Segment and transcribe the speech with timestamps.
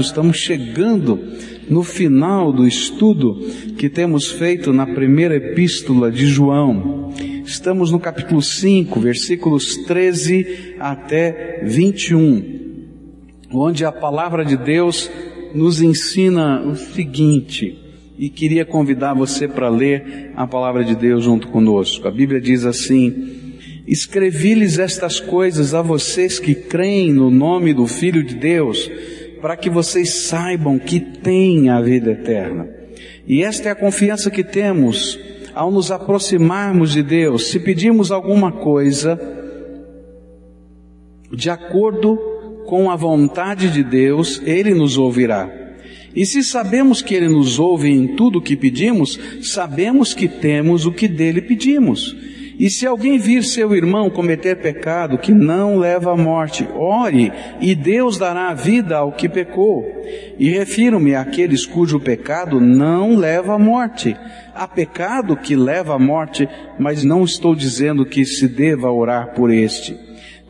[0.00, 1.20] Estamos chegando
[1.68, 3.38] no final do estudo
[3.76, 7.12] que temos feito na primeira epístola de João.
[7.44, 12.42] Estamos no capítulo 5, versículos 13 até 21,
[13.52, 15.10] onde a palavra de Deus
[15.54, 17.78] nos ensina o seguinte,
[18.18, 22.06] e queria convidar você para ler a palavra de Deus junto conosco.
[22.06, 23.52] A Bíblia diz assim:
[23.86, 28.90] Escrevi-lhes estas coisas a vocês que creem no nome do Filho de Deus
[29.40, 32.68] para que vocês saibam que têm a vida eterna.
[33.26, 35.18] E esta é a confiança que temos
[35.54, 37.48] ao nos aproximarmos de Deus.
[37.48, 39.18] Se pedimos alguma coisa
[41.32, 42.16] de acordo
[42.66, 45.50] com a vontade de Deus, Ele nos ouvirá.
[46.14, 50.86] E se sabemos que Ele nos ouve em tudo o que pedimos, sabemos que temos
[50.86, 52.16] o que dele pedimos.
[52.60, 57.74] E se alguém vir seu irmão cometer pecado que não leva à morte, ore e
[57.74, 59.82] Deus dará vida ao que pecou.
[60.38, 64.14] E refiro-me àqueles cujo pecado não leva à morte.
[64.54, 66.46] Há pecado que leva à morte,
[66.78, 69.98] mas não estou dizendo que se deva orar por este.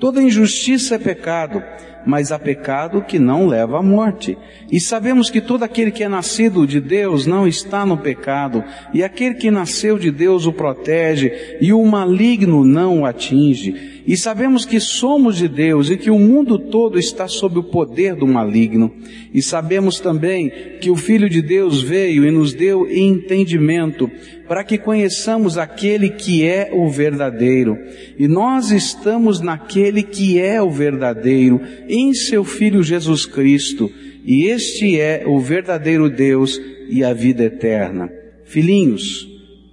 [0.01, 1.63] Toda injustiça é pecado
[2.07, 4.37] mas há pecado que não leva à morte.
[4.71, 9.03] E sabemos que todo aquele que é nascido de Deus não está no pecado, e
[9.03, 14.00] aquele que nasceu de Deus o protege, e o maligno não o atinge.
[14.07, 18.15] E sabemos que somos de Deus e que o mundo todo está sob o poder
[18.15, 18.93] do maligno.
[19.33, 24.11] E sabemos também que o Filho de Deus veio e nos deu entendimento
[24.49, 27.79] para que conheçamos aquele que é o verdadeiro.
[28.19, 33.91] E nós estamos naquele que é o verdadeiro, em seu Filho Jesus Cristo.
[34.25, 38.11] E este é o verdadeiro Deus e a vida eterna.
[38.45, 39.29] Filhinhos,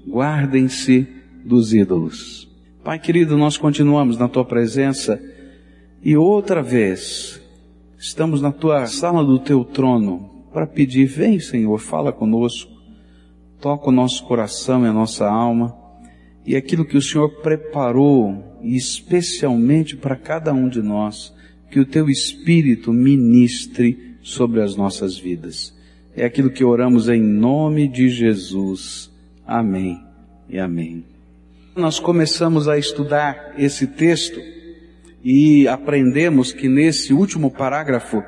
[0.08, 1.08] guardem-se
[1.44, 2.47] dos ídolos.
[2.88, 5.22] Pai querido, nós continuamos na tua presença
[6.02, 7.38] e outra vez
[8.00, 12.72] estamos na tua sala do teu trono para pedir: vem, Senhor, fala conosco,
[13.60, 15.78] toca o nosso coração e a nossa alma
[16.46, 21.36] e aquilo que o Senhor preparou especialmente para cada um de nós,
[21.70, 25.78] que o teu Espírito ministre sobre as nossas vidas.
[26.16, 29.12] É aquilo que oramos em nome de Jesus.
[29.46, 30.02] Amém
[30.48, 31.17] e amém.
[31.78, 34.42] Nós começamos a estudar esse texto
[35.24, 38.24] e aprendemos que nesse último parágrafo,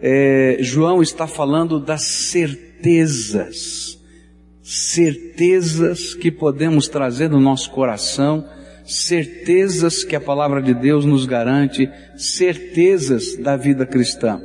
[0.00, 3.98] é, João está falando das certezas,
[4.62, 8.48] certezas que podemos trazer no nosso coração,
[8.86, 14.40] certezas que a palavra de Deus nos garante, certezas da vida cristã.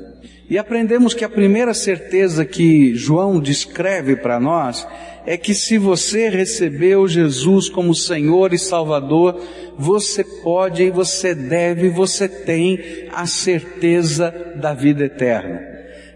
[0.53, 4.87] E aprendemos que a primeira certeza que João descreve para nós
[5.25, 9.41] é que se você recebeu Jesus como Senhor e Salvador,
[9.79, 12.79] você pode, você deve, você tem
[13.11, 15.72] a certeza da vida eterna.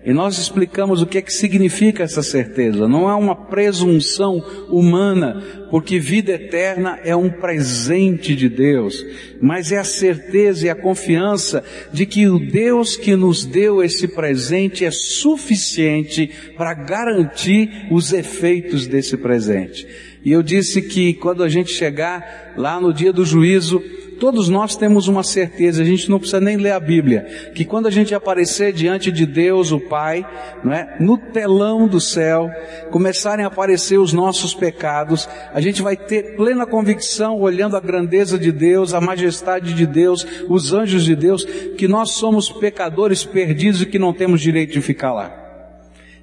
[0.08, 2.88] E nós explicamos o que é que significa essa certeza.
[2.88, 9.06] Não é uma presunção humana, porque vida eterna é um presente de Deus,
[9.42, 14.08] mas é a certeza e a confiança de que o Deus que nos deu esse
[14.08, 19.86] presente é suficiente para garantir os efeitos desse presente.
[20.24, 23.84] E eu disse que quando a gente chegar lá no dia do juízo,
[24.20, 27.88] Todos nós temos uma certeza, a gente não precisa nem ler a Bíblia, que quando
[27.88, 30.26] a gente aparecer diante de Deus, o Pai,
[30.64, 30.98] não é?
[31.00, 32.50] no telão do céu,
[32.90, 38.38] começarem a aparecer os nossos pecados, a gente vai ter plena convicção, olhando a grandeza
[38.40, 41.46] de Deus, a majestade de Deus, os anjos de Deus,
[41.78, 45.32] que nós somos pecadores perdidos e que não temos direito de ficar lá.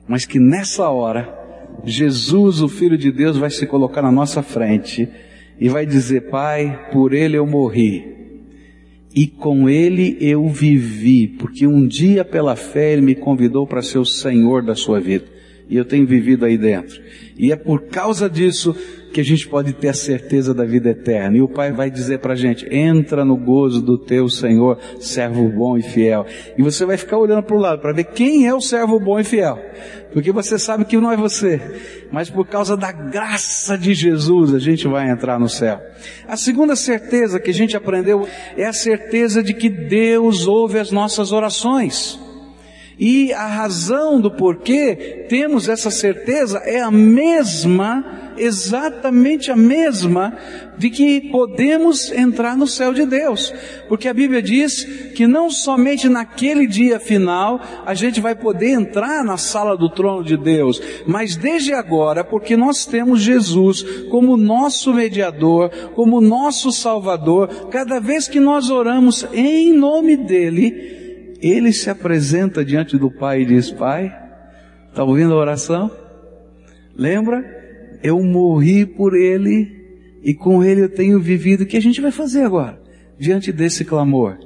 [0.06, 1.32] Mas que nessa hora,
[1.84, 5.08] Jesus, o Filho de Deus, vai se colocar na nossa frente,
[5.64, 8.04] e vai dizer: Pai, por ele eu morri.
[9.16, 13.96] E com ele eu vivi, porque um dia pela fé ele me convidou para ser
[13.96, 15.24] o Senhor da sua vida.
[15.66, 17.00] E eu tenho vivido aí dentro.
[17.38, 18.76] E é por causa disso
[19.14, 21.36] que a gente pode ter a certeza da vida eterna.
[21.36, 25.48] E o Pai vai dizer para a gente: entra no gozo do teu Senhor, servo
[25.48, 26.26] bom e fiel.
[26.58, 29.18] E você vai ficar olhando para o lado para ver quem é o servo bom
[29.18, 29.56] e fiel.
[30.12, 31.60] Porque você sabe que não é você.
[32.10, 35.80] Mas por causa da graça de Jesus, a gente vai entrar no céu.
[36.26, 38.26] A segunda certeza que a gente aprendeu
[38.56, 42.18] é a certeza de que Deus ouve as nossas orações.
[42.98, 50.36] E a razão do porquê temos essa certeza é a mesma exatamente a mesma
[50.76, 53.52] de que podemos entrar no céu de Deus.
[53.88, 59.24] Porque a Bíblia diz que não somente naquele dia final a gente vai poder entrar
[59.24, 64.92] na sala do trono de Deus, mas desde agora, porque nós temos Jesus como nosso
[64.92, 71.03] mediador, como nosso salvador, cada vez que nós oramos em nome dele,
[71.50, 74.14] ele se apresenta diante do Pai e diz: Pai,
[74.88, 75.90] está ouvindo a oração?
[76.96, 77.44] Lembra?
[78.02, 79.84] Eu morri por ele
[80.22, 81.62] e com ele eu tenho vivido.
[81.62, 82.80] O que a gente vai fazer agora?
[83.18, 84.38] Diante desse clamor.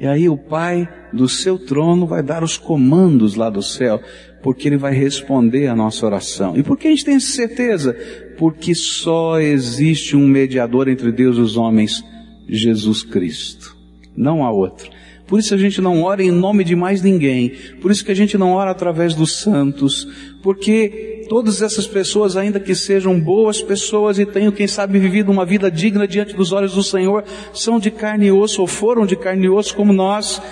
[0.00, 4.00] E aí o Pai do seu trono vai dar os comandos lá do céu,
[4.42, 6.56] porque Ele vai responder a nossa oração.
[6.56, 7.94] E por que a gente tem essa certeza?
[8.38, 12.02] Porque só existe um mediador entre Deus e os homens,
[12.48, 13.76] Jesus Cristo.
[14.16, 14.90] Não há outro.
[15.30, 17.52] Por isso a gente não ora em nome de mais ninguém.
[17.80, 20.08] Por isso que a gente não ora através dos santos.
[20.42, 25.46] Porque todas essas pessoas, ainda que sejam boas pessoas e tenham, quem sabe, vivido uma
[25.46, 27.22] vida digna diante dos olhos do Senhor,
[27.54, 30.42] são de carne e osso ou foram de carne e osso como nós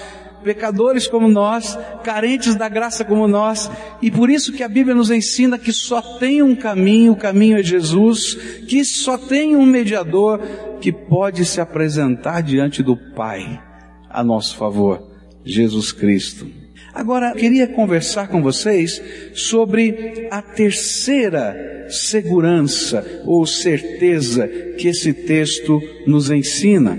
[0.44, 3.68] pecadores como nós, carentes da graça como nós,
[4.00, 7.58] e por isso que a Bíblia nos ensina que só tem um caminho, o caminho
[7.58, 8.34] é Jesus,
[8.66, 10.40] que só tem um mediador
[10.80, 13.67] que pode se apresentar diante do Pai
[14.10, 15.02] a nosso favor,
[15.44, 16.46] Jesus Cristo.
[16.94, 19.00] Agora, queria conversar com vocês
[19.34, 26.98] sobre a terceira segurança ou certeza que esse texto nos ensina.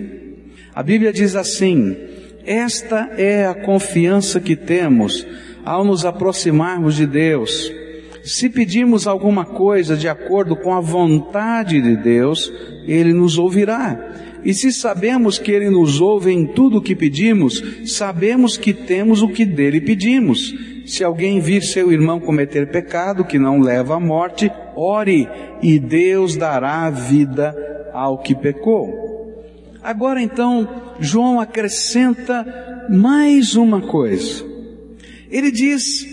[0.73, 1.95] A Bíblia diz assim:
[2.45, 5.23] esta é a confiança que temos
[5.63, 7.71] ao nos aproximarmos de Deus.
[8.23, 12.51] Se pedimos alguma coisa de acordo com a vontade de Deus,
[12.87, 13.97] Ele nos ouvirá.
[14.43, 19.21] E se sabemos que Ele nos ouve em tudo o que pedimos, sabemos que temos
[19.21, 20.53] o que dele pedimos.
[20.85, 25.27] Se alguém vir seu irmão cometer pecado que não leva à morte, ore
[25.61, 27.55] e Deus dará vida
[27.93, 29.09] ao que pecou.
[29.83, 30.67] Agora então,
[30.99, 34.43] João acrescenta mais uma coisa.
[35.29, 36.07] Ele diz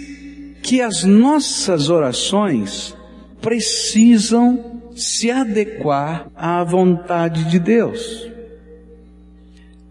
[0.62, 2.94] que as nossas orações
[3.40, 8.24] precisam se adequar à vontade de Deus.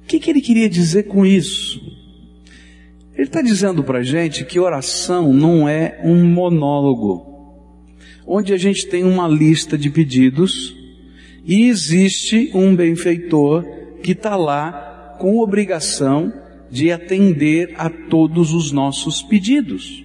[0.03, 1.79] O que, que ele queria dizer com isso?
[3.13, 7.25] Ele está dizendo para a gente que oração não é um monólogo,
[8.27, 10.75] onde a gente tem uma lista de pedidos
[11.45, 13.63] e existe um benfeitor
[14.03, 16.33] que está lá com obrigação
[16.69, 20.03] de atender a todos os nossos pedidos.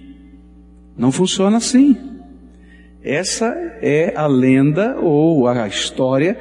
[0.97, 2.10] Não funciona assim.
[3.03, 3.47] Essa
[3.81, 6.37] é a lenda ou a história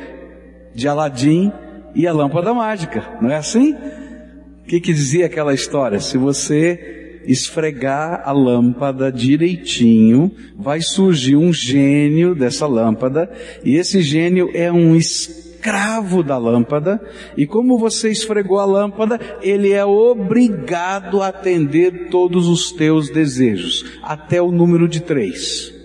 [0.75, 1.51] de Aladim
[1.95, 3.73] e a lâmpada mágica, não é assim?
[3.73, 5.99] O que, que dizia aquela história?
[5.99, 13.31] Se você esfregar a lâmpada direitinho, vai surgir um gênio dessa lâmpada,
[13.65, 17.01] e esse gênio é um escravo da lâmpada,
[17.37, 23.99] e como você esfregou a lâmpada, ele é obrigado a atender todos os teus desejos,
[24.03, 25.80] até o número de três.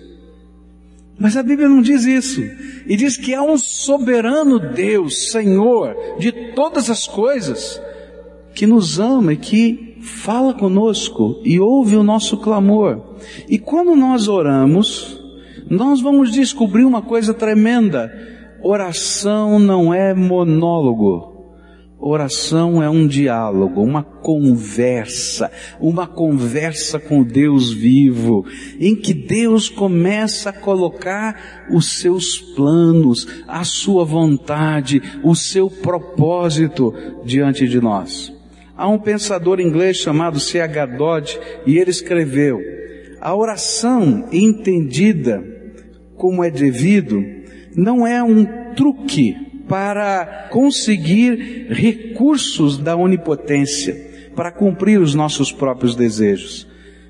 [1.18, 2.42] Mas a Bíblia não diz isso.
[2.86, 7.80] E diz que há um soberano Deus, Senhor de todas as coisas,
[8.54, 13.16] que nos ama e que fala conosco e ouve o nosso clamor.
[13.48, 15.20] E quando nós oramos,
[15.68, 18.12] nós vamos descobrir uma coisa tremenda.
[18.62, 21.35] Oração não é monólogo.
[21.98, 25.50] Oração é um diálogo, uma conversa,
[25.80, 28.44] uma conversa com Deus vivo,
[28.78, 36.92] em que Deus começa a colocar os seus planos, a sua vontade, o seu propósito
[37.24, 38.30] diante de nós.
[38.76, 40.84] Há um pensador inglês chamado C.H.
[40.84, 42.60] Dodd e ele escreveu:
[43.18, 45.42] a oração entendida
[46.14, 47.24] como é devido
[47.74, 48.44] não é um
[48.74, 56.66] truque para conseguir recursos da onipotência, para cumprir os nossos próprios desejos.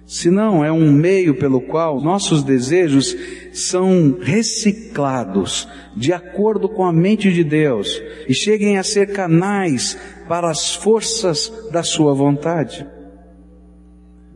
[0.06, 3.16] Senão é um meio pelo qual nossos desejos
[3.52, 9.98] são reciclados de acordo com a mente de Deus e cheguem a ser canais
[10.28, 12.86] para as forças da sua vontade.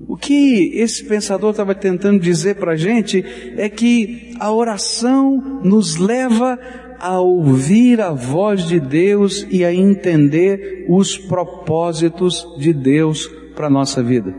[0.09, 3.25] O que esse pensador estava tentando dizer para a gente
[3.57, 6.59] é que a oração nos leva
[7.01, 13.27] a ouvir a voz de Deus e a entender os propósitos de Deus
[13.57, 14.35] para a nossa vida.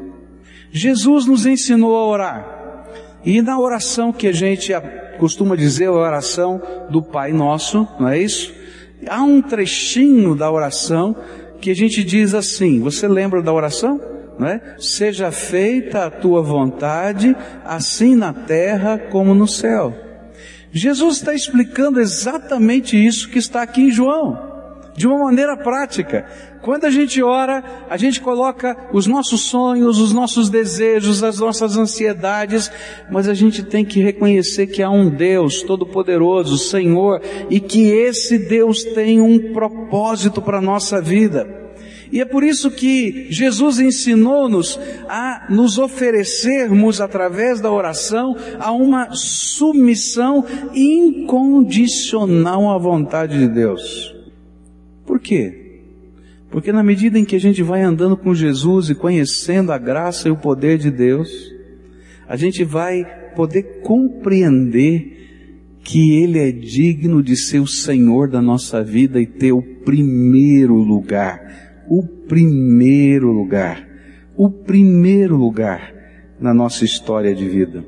[0.71, 2.85] Jesus nos ensinou a orar.
[3.25, 4.71] E na oração que a gente
[5.19, 8.53] costuma dizer, a oração do Pai Nosso, não é isso?
[9.07, 11.15] Há um trechinho da oração
[11.59, 13.99] que a gente diz assim, você lembra da oração?
[14.39, 14.79] É?
[14.79, 19.93] Seja feita a tua vontade, assim na terra como no céu.
[20.71, 24.37] Jesus está explicando exatamente isso que está aqui em João,
[24.95, 26.25] de uma maneira prática.
[26.61, 31.75] Quando a gente ora, a gente coloca os nossos sonhos, os nossos desejos, as nossas
[31.75, 32.71] ansiedades,
[33.11, 38.37] mas a gente tem que reconhecer que há um Deus Todo-Poderoso, Senhor, e que esse
[38.37, 41.61] Deus tem um propósito para a nossa vida.
[42.11, 44.77] E é por isso que Jesus ensinou-nos
[45.07, 54.13] a nos oferecermos através da oração a uma submissão incondicional à vontade de Deus.
[55.05, 55.61] Por quê?
[56.49, 60.27] Porque na medida em que a gente vai andando com Jesus e conhecendo a graça
[60.27, 61.29] e o poder de Deus,
[62.27, 65.21] a gente vai poder compreender
[65.83, 70.75] que Ele é digno de ser o Senhor da nossa vida e ter o primeiro
[70.75, 73.85] lugar, o primeiro lugar,
[74.37, 75.93] o primeiro lugar
[76.39, 77.83] na nossa história de vida.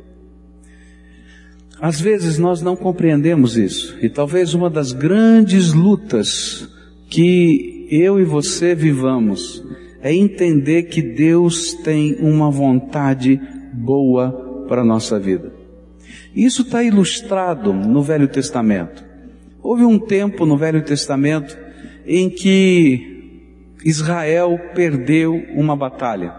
[1.79, 6.67] Às vezes nós não compreendemos isso, e talvez uma das grandes lutas
[7.10, 9.63] que eu e você vivamos
[10.01, 13.39] é entender que Deus tem uma vontade
[13.72, 15.53] boa para a nossa vida.
[16.36, 19.01] Isso está ilustrado no Velho Testamento.
[19.62, 21.57] Houve um tempo no Velho Testamento
[22.05, 23.12] em que
[23.83, 26.33] Israel perdeu uma batalha.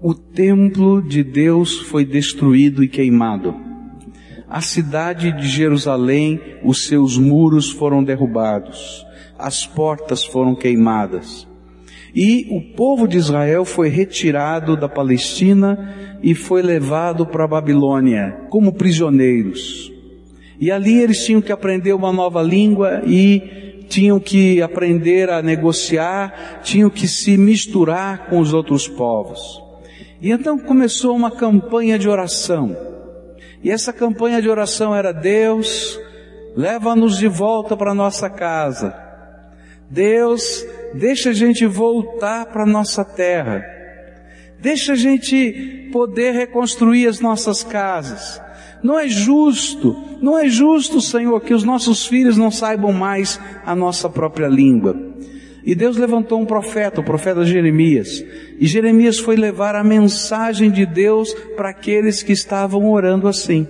[0.00, 3.54] O templo de Deus foi destruído e queimado.
[4.48, 9.04] A cidade de Jerusalém, os seus muros foram derrubados.
[9.38, 11.46] As portas foram queimadas.
[12.14, 18.46] E o povo de Israel foi retirado da Palestina e foi levado para a Babilônia
[18.48, 19.92] como prisioneiros.
[20.60, 26.60] E ali eles tinham que aprender uma nova língua e tinham que aprender a negociar,
[26.62, 29.60] tinham que se misturar com os outros povos.
[30.22, 32.76] E então começou uma campanha de oração.
[33.62, 35.98] E essa campanha de oração era Deus,
[36.56, 38.94] leva-nos de volta para nossa casa.
[39.90, 43.64] Deus, deixa a gente voltar para nossa terra.
[44.60, 48.40] Deixa a gente poder reconstruir as nossas casas.
[48.82, 53.74] Não é justo, não é justo, Senhor, que os nossos filhos não saibam mais a
[53.74, 54.96] nossa própria língua.
[55.64, 58.24] E Deus levantou um profeta, o profeta Jeremias.
[58.58, 63.66] E Jeremias foi levar a mensagem de Deus para aqueles que estavam orando assim.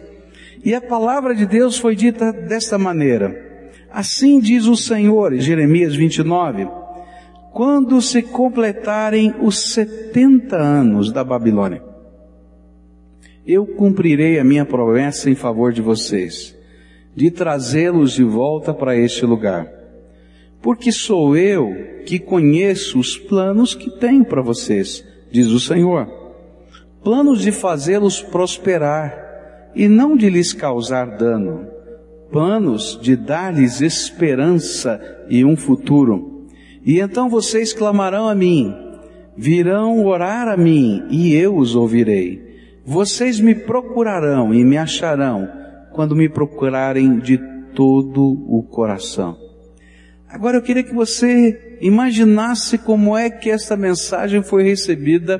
[0.64, 3.49] E a palavra de Deus foi dita desta maneira.
[3.90, 6.69] Assim diz o Senhor, Jeremias 29,
[7.52, 11.83] quando se completarem os 70 anos da Babilônia,
[13.47, 16.56] eu cumprirei a minha promessa em favor de vocês,
[17.14, 19.66] de trazê-los de volta para este lugar.
[20.62, 26.06] Porque sou eu que conheço os planos que tenho para vocês, diz o Senhor.
[27.02, 31.80] Planos de fazê-los prosperar e não de lhes causar dano
[32.30, 36.47] planos de dar-lhes esperança e um futuro.
[36.85, 38.75] E então vocês clamarão a mim,
[39.37, 42.50] virão orar a mim e eu os ouvirei.
[42.84, 45.49] Vocês me procurarão e me acharão
[45.92, 47.38] quando me procurarem de
[47.75, 49.37] todo o coração.
[50.28, 55.38] Agora eu queria que você imaginasse como é que essa mensagem foi recebida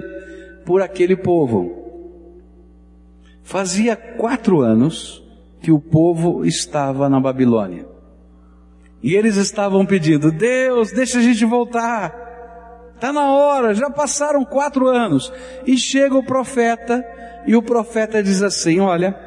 [0.65, 1.81] por aquele povo.
[3.43, 5.23] Fazia quatro anos
[5.61, 7.87] que o povo estava na Babilônia.
[9.03, 12.20] E eles estavam pedindo, Deus, deixa a gente voltar.
[13.01, 15.33] Está na hora, já passaram quatro anos.
[15.67, 17.03] E chega o profeta,
[17.47, 19.19] e o profeta diz assim: Olha,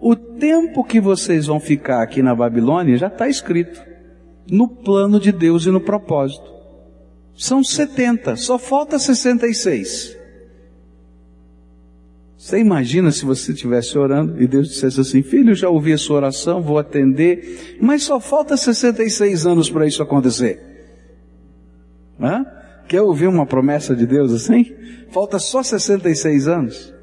[0.00, 3.80] o tempo que vocês vão ficar aqui na Babilônia já está escrito
[4.50, 6.52] no plano de Deus e no propósito.
[7.36, 10.18] São 70, só falta 66.
[12.36, 16.16] Você imagina se você estivesse orando e Deus dissesse assim, filho, já ouvi a sua
[16.16, 20.60] oração, vou atender, mas só falta 66 anos para isso acontecer.
[22.20, 22.57] Hã?
[22.88, 24.74] Quer ouvir uma promessa de Deus assim?
[25.10, 26.94] Falta só 66 anos.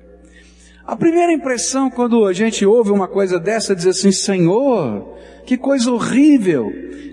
[0.86, 5.16] A primeira impressão quando a gente ouve uma coisa dessa é dizer assim, Senhor,
[5.46, 6.72] que coisa horrível.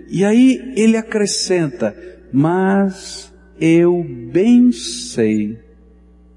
[0.09, 1.95] E aí ele acrescenta,
[2.33, 5.59] mas eu bem sei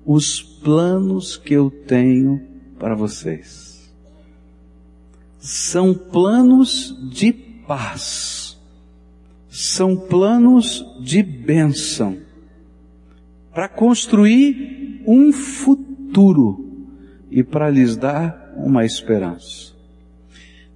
[0.06, 2.42] os planos que eu tenho
[2.78, 3.92] para vocês.
[5.40, 8.58] São planos de paz.
[9.50, 12.25] São planos de bênção.
[13.56, 16.92] Para construir um futuro
[17.32, 19.74] e para lhes dar uma esperança.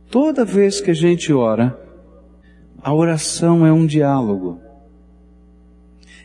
[0.09, 1.77] Toda vez que a gente ora,
[2.81, 4.59] a oração é um diálogo.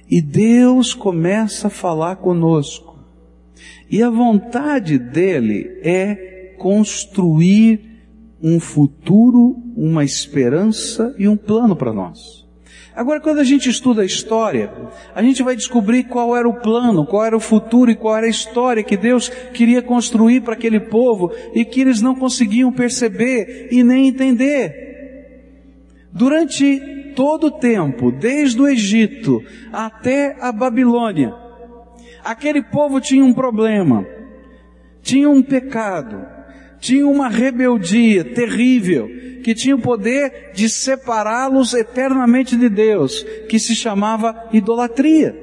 [0.09, 2.99] E Deus começa a falar conosco.
[3.91, 7.81] E a vontade dele é construir
[8.41, 12.44] um futuro, uma esperança e um plano para nós.
[12.97, 14.73] Agora, quando a gente estuda a história,
[15.15, 18.27] a gente vai descobrir qual era o plano, qual era o futuro e qual era
[18.27, 23.69] a história que Deus queria construir para aquele povo e que eles não conseguiam perceber
[23.73, 24.85] e nem entender.
[26.13, 31.35] Durante todo o tempo, desde o Egito até a Babilônia,
[32.25, 34.07] aquele povo tinha um problema,
[35.03, 36.34] tinha um pecado,
[36.85, 39.09] tinha uma rebeldia terrível,
[39.43, 45.35] que tinha o poder de separá-los eternamente de Deus, que se chamava idolatria.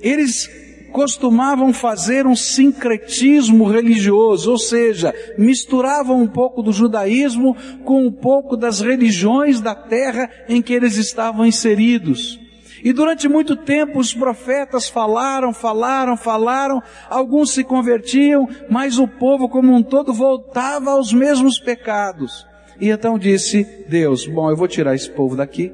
[0.00, 0.48] Eles
[0.92, 8.56] costumavam fazer um sincretismo religioso, ou seja, misturavam um pouco do judaísmo com um pouco
[8.56, 12.38] das religiões da terra em que eles estavam inseridos.
[12.82, 19.48] E durante muito tempo os profetas falaram, falaram, falaram, alguns se convertiam, mas o povo
[19.48, 22.46] como um todo voltava aos mesmos pecados.
[22.80, 25.72] E então disse Deus: Bom, eu vou tirar esse povo daqui,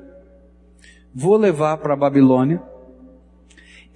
[1.14, 2.60] vou levar para a Babilônia,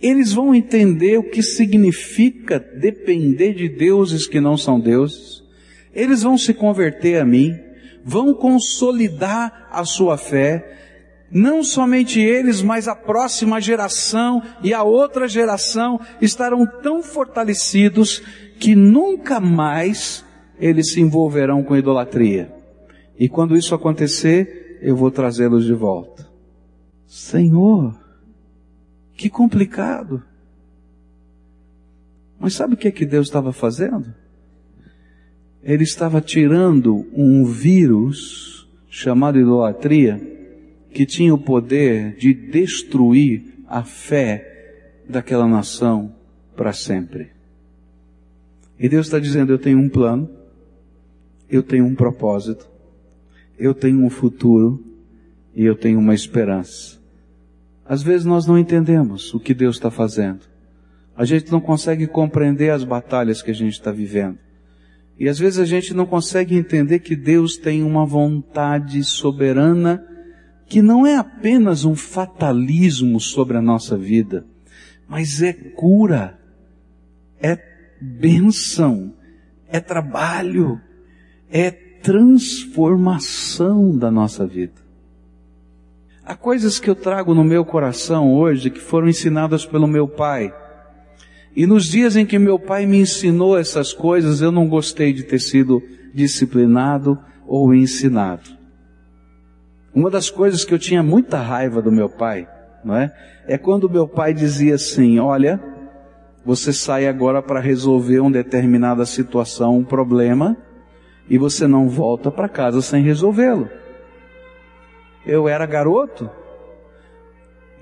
[0.00, 5.42] eles vão entender o que significa depender de deuses que não são deuses.
[5.92, 7.54] Eles vão se converter a mim,
[8.02, 10.89] vão consolidar a sua fé.
[11.30, 18.20] Não somente eles, mas a próxima geração e a outra geração estarão tão fortalecidos
[18.58, 20.24] que nunca mais
[20.58, 22.52] eles se envolverão com idolatria.
[23.18, 26.28] E quando isso acontecer, eu vou trazê-los de volta.
[27.06, 27.98] Senhor,
[29.14, 30.22] que complicado.
[32.38, 34.14] Mas sabe o que é que Deus estava fazendo?
[35.62, 40.20] Ele estava tirando um vírus chamado idolatria,
[40.92, 46.14] que tinha o poder de destruir a fé daquela nação
[46.56, 47.28] para sempre.
[48.78, 50.28] E Deus está dizendo: Eu tenho um plano,
[51.48, 52.68] eu tenho um propósito,
[53.58, 54.84] eu tenho um futuro
[55.54, 56.98] e eu tenho uma esperança.
[57.84, 60.40] Às vezes nós não entendemos o que Deus está fazendo.
[61.16, 64.38] A gente não consegue compreender as batalhas que a gente está vivendo.
[65.18, 70.02] E às vezes a gente não consegue entender que Deus tem uma vontade soberana
[70.70, 74.46] que não é apenas um fatalismo sobre a nossa vida,
[75.08, 76.38] mas é cura,
[77.42, 77.58] é
[78.00, 79.12] bênção,
[79.68, 80.80] é trabalho,
[81.50, 84.80] é transformação da nossa vida.
[86.24, 90.54] Há coisas que eu trago no meu coração hoje que foram ensinadas pelo meu pai.
[91.56, 95.24] E nos dias em que meu pai me ensinou essas coisas, eu não gostei de
[95.24, 95.82] ter sido
[96.14, 98.59] disciplinado ou ensinado.
[99.94, 102.48] Uma das coisas que eu tinha muita raiva do meu pai,
[102.84, 103.12] não é?
[103.46, 105.60] É quando meu pai dizia assim: "Olha,
[106.44, 110.56] você sai agora para resolver uma determinada situação, um problema,
[111.28, 113.68] e você não volta para casa sem resolvê-lo."
[115.24, 116.30] eu era garoto.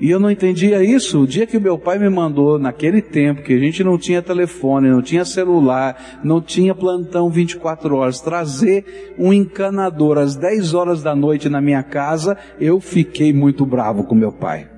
[0.00, 1.20] E eu não entendia isso.
[1.20, 4.88] O dia que meu pai me mandou, naquele tempo, que a gente não tinha telefone,
[4.88, 11.16] não tinha celular, não tinha plantão 24 horas, trazer um encanador às 10 horas da
[11.16, 14.77] noite na minha casa, eu fiquei muito bravo com meu pai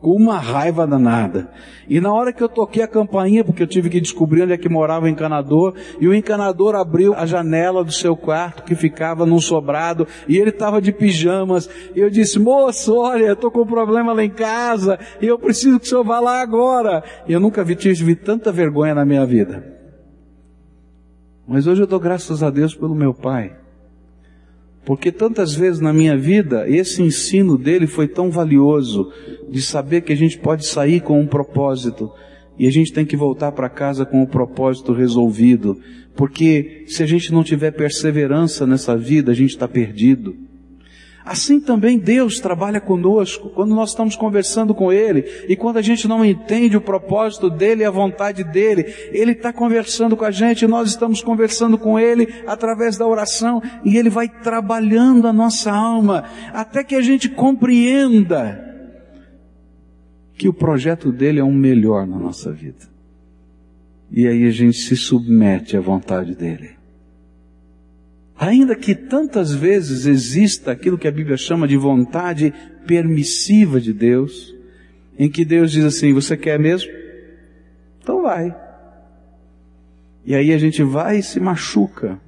[0.00, 1.50] com uma raiva danada.
[1.88, 4.56] E na hora que eu toquei a campainha, porque eu tive que descobrir onde é
[4.56, 9.26] que morava o encanador, e o encanador abriu a janela do seu quarto, que ficava
[9.26, 13.62] num sobrado, e ele estava de pijamas, e eu disse, moço, olha, eu estou com
[13.62, 17.02] um problema lá em casa, e eu preciso que o senhor vá lá agora.
[17.28, 19.78] E eu nunca vi, tive tanta vergonha na minha vida.
[21.46, 23.56] Mas hoje eu dou graças a Deus pelo meu pai.
[24.84, 29.12] Porque tantas vezes na minha vida, esse ensino dele foi tão valioso,
[29.48, 32.10] de saber que a gente pode sair com um propósito,
[32.58, 35.78] e a gente tem que voltar para casa com o propósito resolvido,
[36.14, 40.36] porque se a gente não tiver perseverança nessa vida, a gente está perdido.
[41.30, 46.08] Assim também Deus trabalha conosco, quando nós estamos conversando com Ele, e quando a gente
[46.08, 50.66] não entende o propósito dEle e a vontade dEle, Ele está conversando com a gente,
[50.66, 56.24] nós estamos conversando com Ele através da oração, e Ele vai trabalhando a nossa alma,
[56.52, 58.66] até que a gente compreenda
[60.36, 62.90] que o projeto dEle é um melhor na nossa vida.
[64.10, 66.79] E aí a gente se submete à vontade dEle.
[68.40, 72.54] Ainda que tantas vezes exista aquilo que a Bíblia chama de vontade
[72.86, 74.56] permissiva de Deus,
[75.18, 76.90] em que Deus diz assim: Você quer mesmo?
[78.02, 78.56] Então vai.
[80.24, 82.18] E aí a gente vai e se machuca.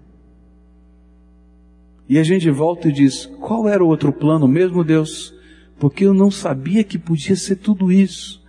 [2.06, 5.34] E a gente volta e diz: Qual era o outro plano mesmo, Deus?
[5.78, 8.44] Porque eu não sabia que podia ser tudo isso.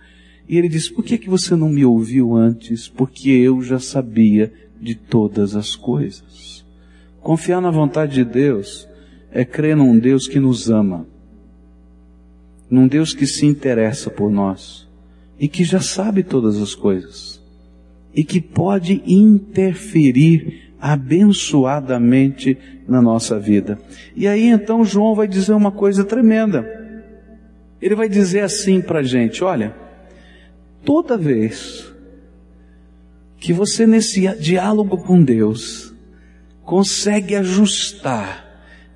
[0.46, 2.88] E ele diz: Por que, que você não me ouviu antes?
[2.88, 6.53] Porque eu já sabia de todas as coisas.
[7.24, 8.86] Confiar na vontade de Deus
[9.32, 11.06] é crer num Deus que nos ama,
[12.68, 14.86] num Deus que se interessa por nós
[15.40, 17.42] e que já sabe todas as coisas
[18.14, 23.78] e que pode interferir abençoadamente na nossa vida.
[24.14, 26.62] E aí então João vai dizer uma coisa tremenda.
[27.80, 29.74] Ele vai dizer assim para a gente: olha,
[30.84, 31.90] toda vez
[33.38, 35.93] que você nesse diálogo com Deus
[36.64, 38.44] consegue ajustar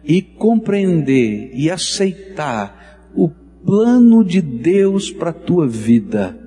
[0.03, 6.39] e compreender e aceitar o plano de Deus para a tua vida,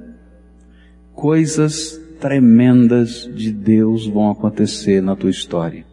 [1.14, 5.86] coisas tremendas de Deus vão acontecer na tua história.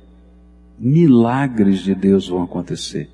[0.79, 3.09] Milagres de Deus vão acontecer.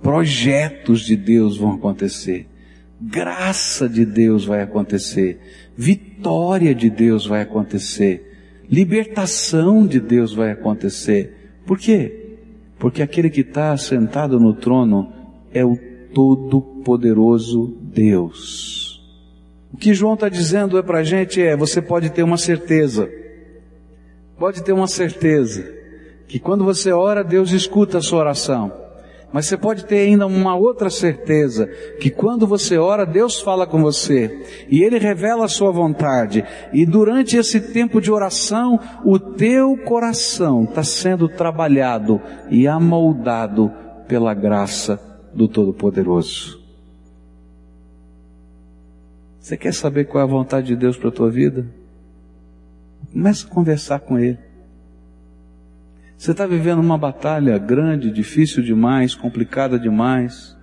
[0.00, 2.46] Projetos de Deus vão acontecer.
[3.00, 5.40] Graça de Deus vai acontecer.
[5.76, 8.27] Vitória de Deus vai acontecer.
[8.70, 11.52] Libertação de Deus vai acontecer.
[11.66, 12.36] Por quê?
[12.78, 15.12] Porque aquele que está sentado no trono
[15.52, 15.76] é o
[16.14, 19.02] Todo-Poderoso Deus.
[19.72, 23.08] O que João está dizendo é para a gente é, você pode ter uma certeza,
[24.38, 25.64] pode ter uma certeza,
[26.26, 28.87] que quando você ora, Deus escuta a sua oração.
[29.32, 31.66] Mas você pode ter ainda uma outra certeza,
[32.00, 36.86] que quando você ora, Deus fala com você, e Ele revela a sua vontade, e
[36.86, 43.70] durante esse tempo de oração, o teu coração está sendo trabalhado e amoldado
[44.06, 44.98] pela graça
[45.34, 46.58] do Todo-Poderoso.
[49.38, 51.66] Você quer saber qual é a vontade de Deus para a tua vida?
[53.12, 54.47] Começa a conversar com Ele.
[56.18, 60.56] Você está vivendo uma batalha grande, difícil demais, complicada demais.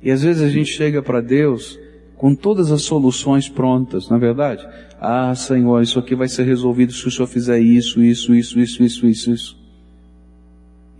[0.00, 1.76] E às vezes a gente chega para Deus
[2.14, 4.64] com todas as soluções prontas, não é verdade?
[5.00, 8.82] Ah, Senhor, isso aqui vai ser resolvido se o Senhor fizer isso, isso, isso, isso,
[8.84, 9.66] isso, isso, isso.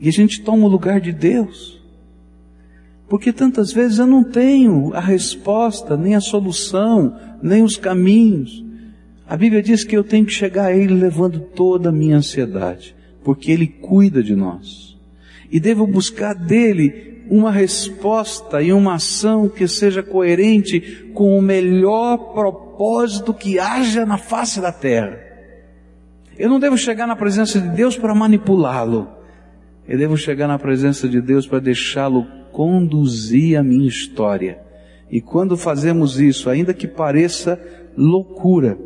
[0.00, 1.80] E a gente toma o lugar de Deus.
[3.08, 8.64] Porque tantas vezes eu não tenho a resposta, nem a solução, nem os caminhos.
[9.28, 12.95] A Bíblia diz que eu tenho que chegar a Ele levando toda a minha ansiedade,
[13.26, 14.96] porque Ele cuida de nós.
[15.50, 22.32] E devo buscar dele uma resposta e uma ação que seja coerente com o melhor
[22.32, 25.18] propósito que haja na face da terra.
[26.38, 29.08] Eu não devo chegar na presença de Deus para manipulá-lo.
[29.88, 34.60] Eu devo chegar na presença de Deus para deixá-lo conduzir a minha história.
[35.10, 37.60] E quando fazemos isso, ainda que pareça
[37.96, 38.78] loucura,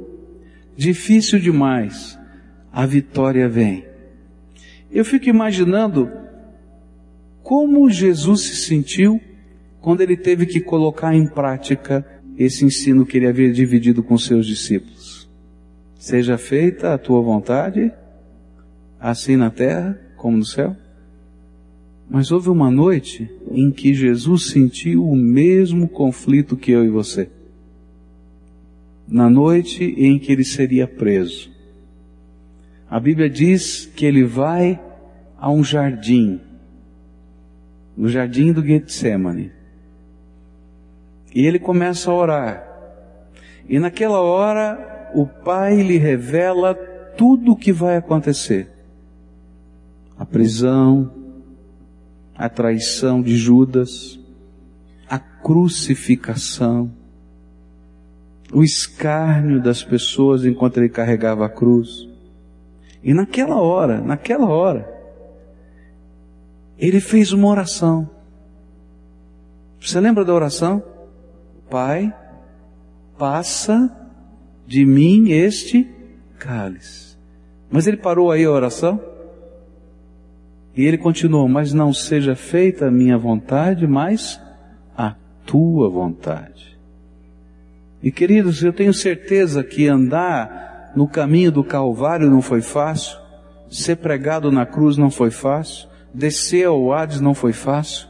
[0.74, 2.18] difícil demais,
[2.72, 3.89] a vitória vem.
[4.90, 6.11] Eu fico imaginando
[7.42, 9.20] como Jesus se sentiu
[9.81, 12.05] quando ele teve que colocar em prática
[12.37, 15.29] esse ensino que ele havia dividido com seus discípulos.
[15.98, 17.92] Seja feita a tua vontade,
[18.98, 20.76] assim na terra como no céu.
[22.09, 27.31] Mas houve uma noite em que Jesus sentiu o mesmo conflito que eu e você.
[29.07, 31.49] Na noite em que ele seria preso.
[32.90, 34.81] A Bíblia diz que ele vai
[35.38, 36.40] a um jardim,
[37.96, 39.53] no jardim do Getsemane.
[41.33, 42.66] E ele começa a orar.
[43.68, 46.74] E naquela hora, o Pai lhe revela
[47.16, 48.68] tudo o que vai acontecer.
[50.18, 51.12] A prisão,
[52.37, 54.18] a traição de Judas,
[55.09, 56.90] a crucificação,
[58.53, 62.10] o escárnio das pessoas enquanto ele carregava a cruz.
[63.02, 64.88] E naquela hora, naquela hora,
[66.78, 68.08] ele fez uma oração.
[69.80, 70.82] Você lembra da oração?
[71.70, 72.14] Pai,
[73.18, 73.90] passa
[74.66, 75.88] de mim este
[76.38, 77.16] cálice.
[77.70, 79.00] Mas ele parou aí a oração?
[80.76, 84.40] E ele continuou, mas não seja feita a minha vontade, mas
[84.96, 86.78] a tua vontade.
[88.02, 93.18] E queridos, eu tenho certeza que andar no caminho do Calvário não foi fácil,
[93.70, 98.09] ser pregado na cruz não foi fácil, descer ao Hades não foi fácil,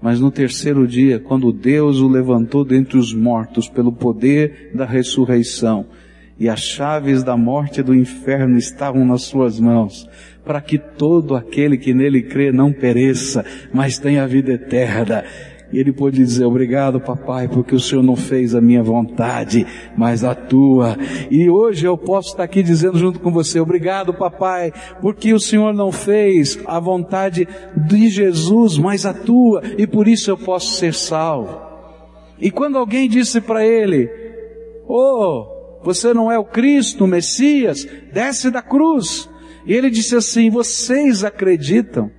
[0.00, 5.86] mas no terceiro dia, quando Deus o levantou dentre os mortos pelo poder da ressurreição,
[6.38, 10.08] e as chaves da morte e do inferno estavam nas suas mãos,
[10.44, 15.24] para que todo aquele que nele crê não pereça, mas tenha vida eterna.
[15.72, 20.22] E ele pôde dizer, obrigado papai, porque o Senhor não fez a minha vontade, mas
[20.22, 20.96] a tua.
[21.30, 25.74] E hoje eu posso estar aqui dizendo junto com você, obrigado papai, porque o Senhor
[25.74, 30.94] não fez a vontade de Jesus, mas a tua, e por isso eu posso ser
[30.94, 31.60] salvo.
[32.38, 34.08] E quando alguém disse para ele,
[34.86, 39.28] oh, você não é o Cristo, o Messias, desce da cruz.
[39.66, 42.10] E ele disse assim: Vocês acreditam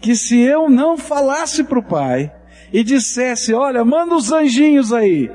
[0.00, 2.32] que se eu não falasse para o Pai
[2.72, 5.30] e dissesse: Olha, manda os anjinhos aí,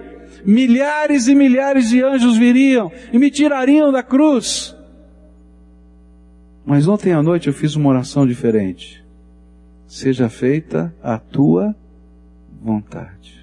[0.46, 4.76] milhares e milhares de anjos viriam e me tirariam da cruz?
[6.65, 9.04] Mas ontem à noite eu fiz uma oração diferente.
[9.88, 11.76] Seja feita a tua
[12.62, 13.41] vontade.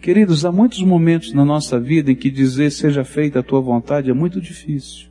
[0.00, 4.10] Queridos, há muitos momentos na nossa vida em que dizer seja feita a tua vontade
[4.10, 5.08] é muito difícil.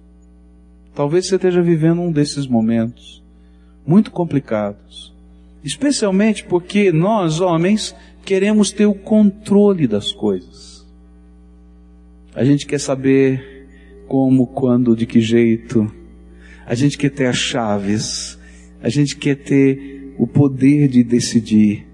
[0.94, 3.24] Talvez você esteja vivendo um desses momentos
[3.86, 5.16] muito complicados.
[5.64, 10.86] Especialmente porque nós, homens, queremos ter o controle das coisas.
[12.36, 13.68] A gente quer saber
[14.08, 15.92] como, quando, de que jeito.
[16.66, 18.38] A gente quer ter as chaves.
[18.82, 21.88] A gente quer ter o poder de decidir.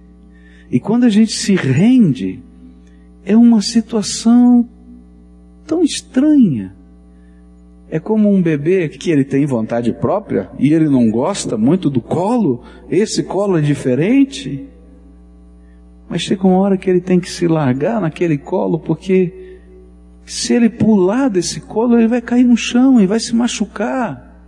[0.70, 2.40] E quando a gente se rende,
[3.26, 4.68] é uma situação
[5.66, 6.76] tão estranha.
[7.94, 12.02] É como um bebê que ele tem vontade própria e ele não gosta muito do
[12.02, 14.68] colo, esse colo é diferente.
[16.10, 19.60] Mas chega uma hora que ele tem que se largar naquele colo, porque
[20.26, 24.42] se ele pular desse colo, ele vai cair no chão e vai se machucar.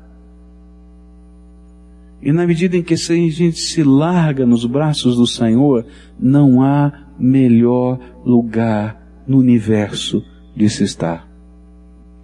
[2.19, 5.85] E na medida em que a gente se larga nos braços do Senhor,
[6.19, 11.34] não há melhor lugar no universo de se estar.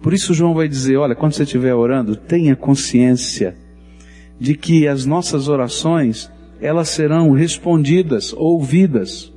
[0.02, 3.56] Por isso João vai dizer, olha, quando você estiver orando, tenha consciência
[4.38, 6.28] de que as nossas orações,
[6.60, 9.32] elas serão respondidas, ouvidas.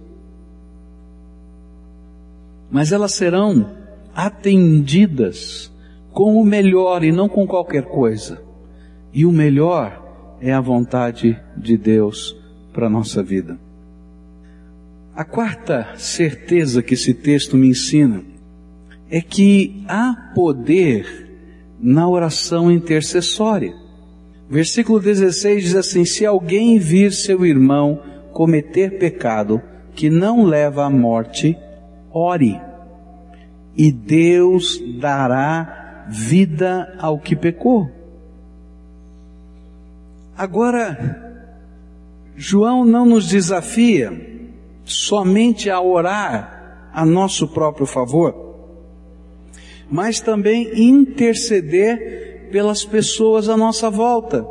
[2.71, 3.69] Mas elas serão
[4.15, 5.71] atendidas
[6.11, 8.41] com o melhor e não com qualquer coisa.
[9.13, 12.35] E o melhor é a vontade de Deus
[12.73, 13.59] para a nossa vida.
[15.15, 18.23] A quarta certeza que esse texto me ensina
[19.09, 21.25] é que há poder
[21.79, 23.73] na oração intercessória.
[24.49, 29.61] Versículo 16 diz assim: Se alguém vir seu irmão cometer pecado
[29.95, 31.57] que não leva à morte,
[32.11, 32.59] ore,
[33.75, 37.89] e Deus dará vida ao que pecou.
[40.37, 41.23] Agora,
[42.35, 44.11] João não nos desafia
[44.83, 48.44] somente a orar a nosso próprio favor,
[49.89, 54.45] mas também interceder pelas pessoas à nossa volta,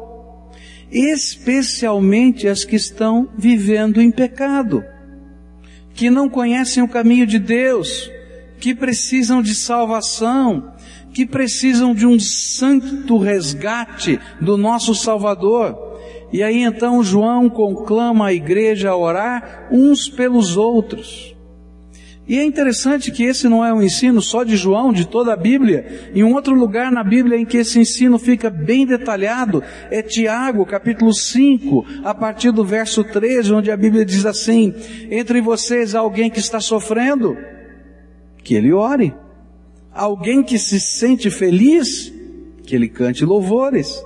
[0.91, 4.85] especialmente as que estão vivendo em pecado,
[5.95, 8.11] que não conhecem o caminho de Deus,
[8.61, 10.73] que precisam de salvação,
[11.13, 15.99] que precisam de um santo resgate do nosso Salvador.
[16.33, 21.34] E aí então João conclama a igreja a orar uns pelos outros.
[22.27, 25.37] E é interessante que esse não é um ensino só de João, de toda a
[25.37, 26.11] Bíblia.
[26.15, 30.65] Em um outro lugar na Bíblia em que esse ensino fica bem detalhado é Tiago,
[30.65, 34.75] capítulo 5, a partir do verso 13, onde a Bíblia diz assim:
[35.11, 37.37] Entre vocês há alguém que está sofrendo,
[38.43, 39.15] que ele ore.
[39.93, 42.13] Alguém que se sente feliz,
[42.65, 44.03] que ele cante louvores.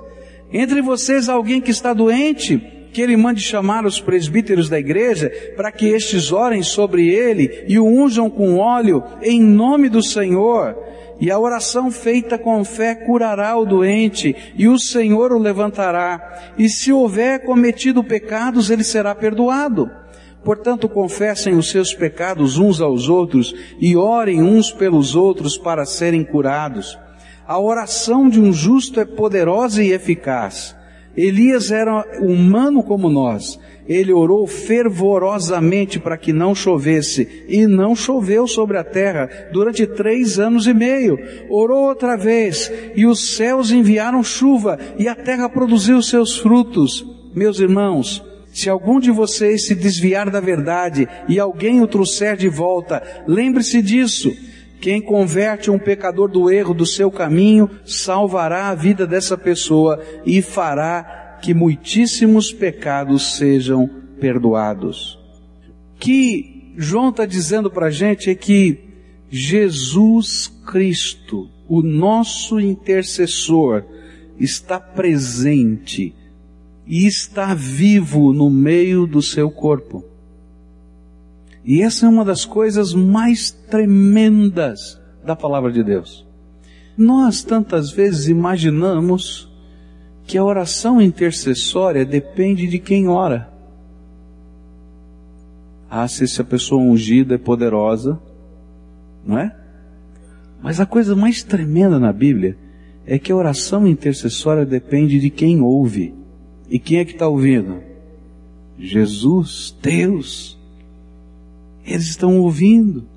[0.53, 2.61] Entre vocês alguém que está doente,
[2.93, 7.79] que ele mande chamar os presbíteros da igreja para que estes orem sobre ele e
[7.79, 10.77] o unjam com óleo em nome do Senhor.
[11.21, 16.53] E a oração feita com fé curará o doente e o Senhor o levantará.
[16.57, 19.91] E se houver cometido pecados, ele será perdoado.
[20.45, 26.25] Portanto, confessem os seus pecados uns aos outros e orem uns pelos outros para serem
[26.25, 26.97] curados.
[27.47, 30.77] A oração de um justo é poderosa e eficaz.
[31.19, 33.59] Elias era humano como nós.
[33.89, 40.39] Ele orou fervorosamente para que não chovesse, e não choveu sobre a terra durante três
[40.39, 41.19] anos e meio.
[41.51, 47.05] Orou outra vez, e os céus enviaram chuva, e a terra produziu seus frutos.
[47.35, 52.49] Meus irmãos, se algum de vocês se desviar da verdade e alguém o trouxer de
[52.49, 54.33] volta, lembre-se disso.
[54.81, 60.41] Quem converte um pecador do erro do seu caminho, salvará a vida dessa pessoa e
[60.41, 63.89] fará que muitíssimos pecados sejam
[64.21, 65.19] perdoados.
[65.99, 68.79] Que João está dizendo para a gente é que
[69.29, 73.85] Jesus Cristo, o nosso intercessor,
[74.39, 76.15] está presente
[76.87, 80.05] e está vivo no meio do seu corpo.
[81.69, 86.27] E essa é uma das coisas mais tremendas da palavra de Deus.
[86.97, 89.53] Nós tantas vezes imaginamos
[90.27, 93.53] que a oração intercessória depende de quem ora.
[95.91, 98.19] Ah, se a pessoa ungida é poderosa,
[99.23, 99.55] não é?
[100.63, 102.57] Mas a coisa mais tremenda na Bíblia
[103.05, 106.15] é que a oração intercessória depende de quem ouve.
[106.71, 107.83] E quem é que está ouvindo?
[108.79, 110.58] Jesus, Deus.
[111.89, 113.09] Eles estão ouvindo.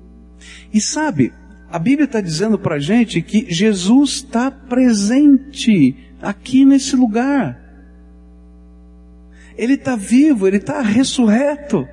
[0.72, 1.32] E sabe,
[1.70, 7.60] a Bíblia está dizendo para a gente que Jesus está presente aqui nesse lugar.
[9.56, 11.86] Ele está vivo, ele está ressurreto.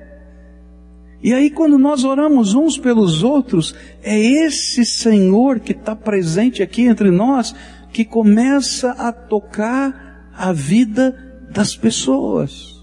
[1.22, 6.82] E aí, quando nós oramos uns pelos outros, é esse Senhor que está presente aqui
[6.82, 7.54] entre nós
[7.92, 11.14] que começa a tocar a vida
[11.50, 12.80] das pessoas.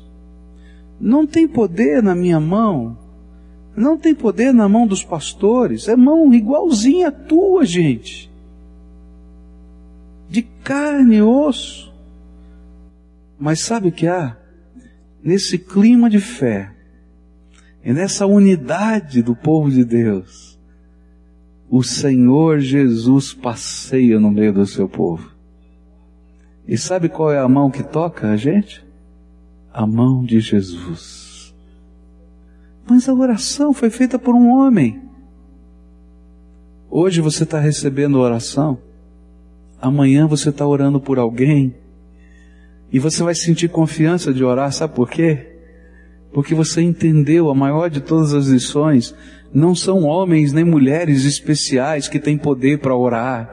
[1.00, 2.98] Não tem poder na minha mão,
[3.78, 8.32] não tem poder na mão dos pastores, é mão igualzinha a tua, gente.
[10.28, 11.94] De carne e osso.
[13.40, 14.36] Mas sabe o que há?
[15.24, 16.72] Nesse clima de fé,
[17.84, 20.60] e nessa unidade do povo de Deus,
[21.70, 25.32] o Senhor Jesus passeia no meio do seu povo.
[26.68, 28.84] E sabe qual é a mão que toca a gente?
[29.72, 31.27] A mão de Jesus.
[32.90, 35.02] Mas a oração foi feita por um homem.
[36.90, 38.78] Hoje você está recebendo oração,
[39.82, 41.76] amanhã você está orando por alguém,
[42.92, 45.58] e você vai sentir confiança de orar, sabe por quê?
[46.38, 49.16] porque você entendeu a maior de todas as lições.
[49.52, 53.50] Não são homens nem mulheres especiais que têm poder para orar.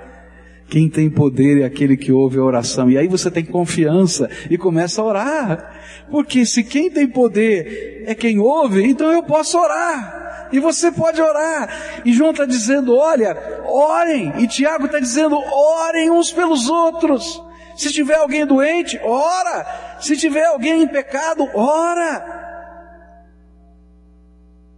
[0.68, 2.90] Quem tem poder é aquele que ouve a oração.
[2.90, 6.07] E aí você tem confiança e começa a orar.
[6.11, 10.48] Porque se quem tem poder é quem ouve, então eu posso orar.
[10.53, 12.03] E você pode orar.
[12.05, 14.33] E João está dizendo: olha, orem.
[14.38, 17.42] E Tiago está dizendo: orem uns pelos outros.
[17.77, 19.96] Se tiver alguém doente, ora.
[20.00, 22.42] Se tiver alguém em pecado, ora.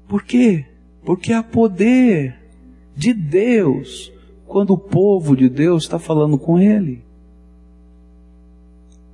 [0.09, 0.64] Por quê?
[1.05, 2.35] Porque há poder
[2.96, 4.12] de Deus
[4.46, 7.04] quando o povo de Deus está falando com Ele.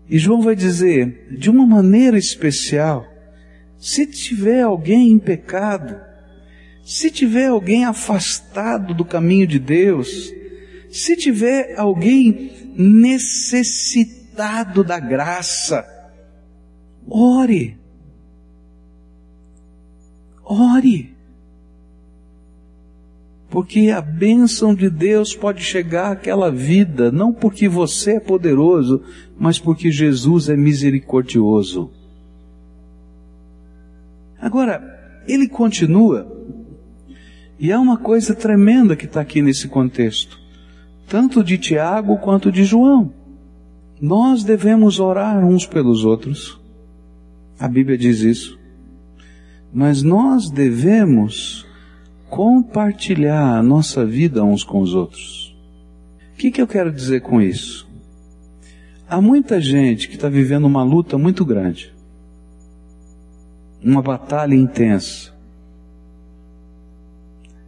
[0.09, 3.07] E João vai dizer, de uma maneira especial,
[3.79, 5.99] se tiver alguém em pecado,
[6.85, 10.33] se tiver alguém afastado do caminho de Deus,
[10.91, 15.87] se tiver alguém necessitado da graça,
[17.09, 17.79] ore.
[20.45, 21.12] Ore.
[23.53, 29.03] Porque a bênção de Deus pode chegar àquela vida, não porque você é poderoso,
[29.39, 31.91] mas porque Jesus é misericordioso.
[34.41, 36.27] Agora, ele continua,
[37.59, 40.41] e há uma coisa tremenda que está aqui nesse contexto,
[41.07, 43.13] tanto de Tiago quanto de João.
[44.01, 46.59] Nós devemos orar uns pelos outros.
[47.61, 48.63] A Bíblia diz isso
[49.73, 51.67] mas nós devemos
[52.33, 55.55] compartilhar a nossa vida uns com os outros.
[56.33, 57.87] O que, que eu quero dizer com isso?
[59.07, 61.93] Há muita gente que está vivendo uma luta muito grande,
[63.85, 65.31] uma batalha intensa.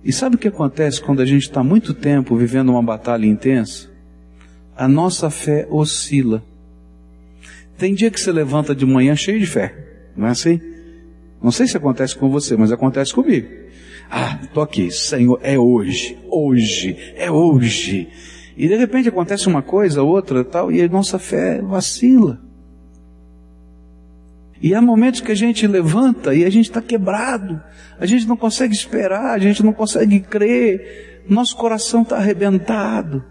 [0.02, 3.90] E sabe o que acontece quando a gente está muito tempo vivendo uma batalha intensa?
[4.74, 6.42] A nossa fé oscila.
[7.76, 10.58] Tem dia que você levanta de manhã cheio de fé, não é assim?
[11.42, 13.63] Não sei se acontece com você, mas acontece comigo.
[14.10, 18.08] Ah, tô aqui, Senhor, é hoje, hoje, é hoje.
[18.56, 22.40] E de repente acontece uma coisa, outra, tal, e a nossa fé vacila.
[24.60, 27.60] E há momentos que a gente levanta e a gente está quebrado,
[27.98, 33.24] a gente não consegue esperar, a gente não consegue crer, nosso coração está arrebentado.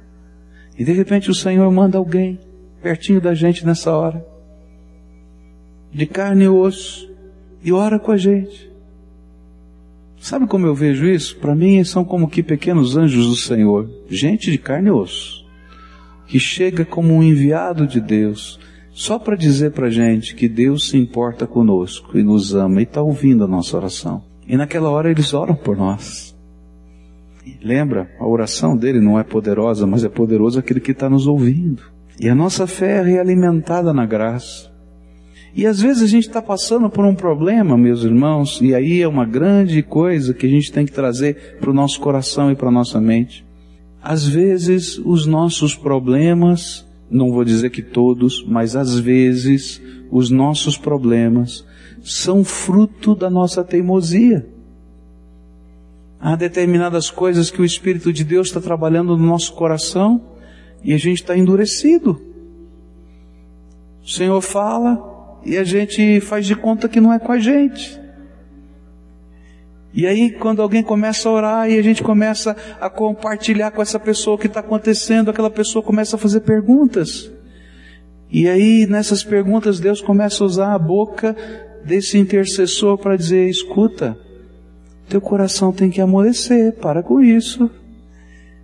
[0.77, 2.39] E de repente o Senhor manda alguém
[2.81, 4.25] pertinho da gente nessa hora,
[5.91, 7.09] de carne e osso,
[7.63, 8.72] e ora com a gente.
[10.23, 11.35] Sabe como eu vejo isso?
[11.35, 15.45] Para mim são como que pequenos anjos do Senhor, gente de carne e osso,
[16.25, 18.57] que chega como um enviado de Deus,
[18.93, 22.83] só para dizer para a gente que Deus se importa conosco e nos ama e
[22.83, 24.23] está ouvindo a nossa oração.
[24.47, 26.33] E naquela hora eles oram por nós.
[27.61, 31.83] Lembra, a oração dele não é poderosa, mas é poderoso aquele que está nos ouvindo.
[32.17, 34.72] E a nossa fé é realimentada na graça.
[35.55, 39.07] E às vezes a gente está passando por um problema, meus irmãos, e aí é
[39.07, 42.69] uma grande coisa que a gente tem que trazer para o nosso coração e para
[42.69, 43.45] a nossa mente.
[44.01, 49.79] Às vezes os nossos problemas, não vou dizer que todos, mas às vezes
[50.11, 51.63] os nossos problemas
[52.01, 54.45] são fruto da nossa teimosia.
[56.19, 60.19] Há determinadas coisas que o Espírito de Deus está trabalhando no nosso coração
[60.83, 62.19] e a gente está endurecido.
[64.03, 65.12] O Senhor fala,
[65.45, 67.99] e a gente faz de conta que não é com a gente.
[69.93, 73.99] E aí, quando alguém começa a orar e a gente começa a compartilhar com essa
[73.99, 77.31] pessoa o que está acontecendo, aquela pessoa começa a fazer perguntas.
[78.31, 81.35] E aí, nessas perguntas, Deus começa a usar a boca
[81.85, 84.17] desse intercessor para dizer: escuta,
[85.07, 87.69] teu coração tem que amolecer, para com isso.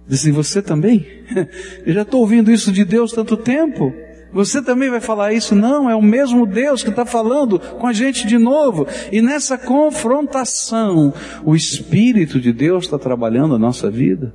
[0.08, 1.06] Dizem, você também?
[1.86, 3.94] Eu já estou ouvindo isso de Deus tanto tempo.
[4.32, 5.56] Você também vai falar isso?
[5.56, 8.88] Não, é o mesmo Deus que está falando com a gente de novo.
[9.12, 11.14] E nessa confrontação,
[11.44, 14.34] o Espírito de Deus está trabalhando a nossa vida.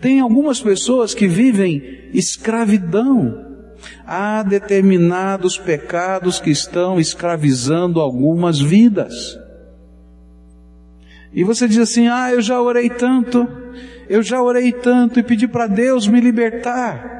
[0.00, 1.82] Tem algumas pessoas que vivem
[2.14, 3.46] escravidão.
[4.06, 9.38] Há determinados pecados que estão escravizando algumas vidas.
[11.32, 13.46] E você diz assim: Ah, eu já orei tanto,
[14.08, 17.18] eu já orei tanto e pedi para Deus me libertar.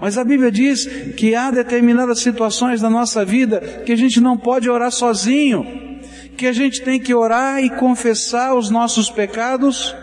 [0.00, 0.86] Mas a Bíblia diz
[1.16, 5.64] que há determinadas situações na nossa vida que a gente não pode orar sozinho,
[6.36, 9.94] que a gente tem que orar e confessar os nossos pecados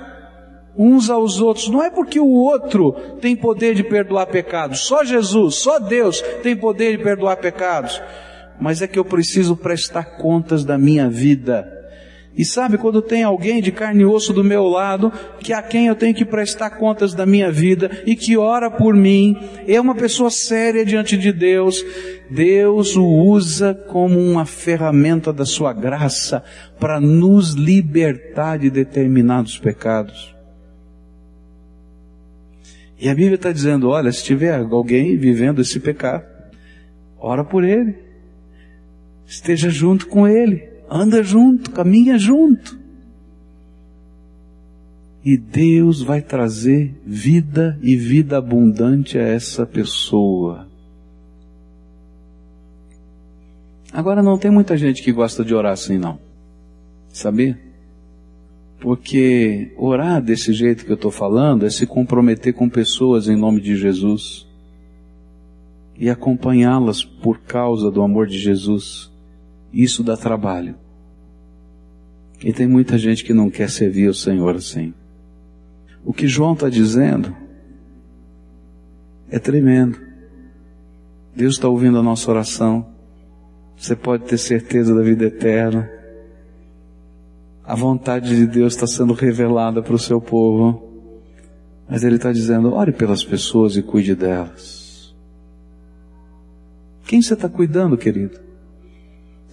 [0.78, 1.68] uns aos outros.
[1.68, 6.56] Não é porque o outro tem poder de perdoar pecados, só Jesus, só Deus tem
[6.56, 8.00] poder de perdoar pecados,
[8.62, 11.77] mas é que eu preciso prestar contas da minha vida
[12.38, 15.88] e sabe quando tem alguém de carne e osso do meu lado, que a quem
[15.88, 19.36] eu tenho que prestar contas da minha vida e que ora por mim,
[19.68, 21.84] é uma pessoa séria diante de Deus,
[22.30, 26.44] Deus o usa como uma ferramenta da sua graça
[26.80, 30.36] para nos libertar de determinados pecados.
[33.00, 36.26] E a Bíblia está dizendo, olha, se tiver alguém vivendo esse pecado,
[37.18, 37.96] ora por ele.
[39.26, 42.78] Esteja junto com ele anda junto, caminha junto.
[45.24, 50.68] E Deus vai trazer vida e vida abundante a essa pessoa.
[53.92, 56.20] Agora não tem muita gente que gosta de orar assim não.
[57.10, 57.60] Sabia?
[58.80, 63.60] Porque orar desse jeito que eu estou falando é se comprometer com pessoas em nome
[63.60, 64.46] de Jesus
[65.98, 69.12] e acompanhá-las por causa do amor de Jesus.
[69.72, 70.76] Isso dá trabalho.
[72.44, 74.94] E tem muita gente que não quer servir o Senhor assim.
[76.06, 77.36] O que João está dizendo
[79.30, 80.00] é tremendo.
[81.36, 82.88] Deus está ouvindo a nossa oração.
[83.76, 85.90] Você pode ter certeza da vida eterna.
[87.64, 90.84] A vontade de Deus está sendo revelada para o seu povo.
[91.90, 95.16] Mas Ele está dizendo: ore pelas pessoas e cuide delas.
[97.06, 98.47] Quem você está cuidando, querido?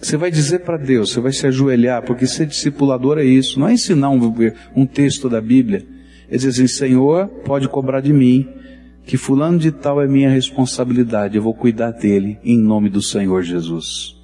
[0.01, 3.67] Você vai dizer para Deus, você vai se ajoelhar, porque ser discipulador é isso, não
[3.67, 4.33] é ensinar um,
[4.75, 5.85] um texto da Bíblia.
[6.29, 8.47] É dizer assim, Senhor, pode cobrar de mim,
[9.05, 13.43] que fulano de tal é minha responsabilidade, eu vou cuidar dele, em nome do Senhor
[13.43, 14.15] Jesus.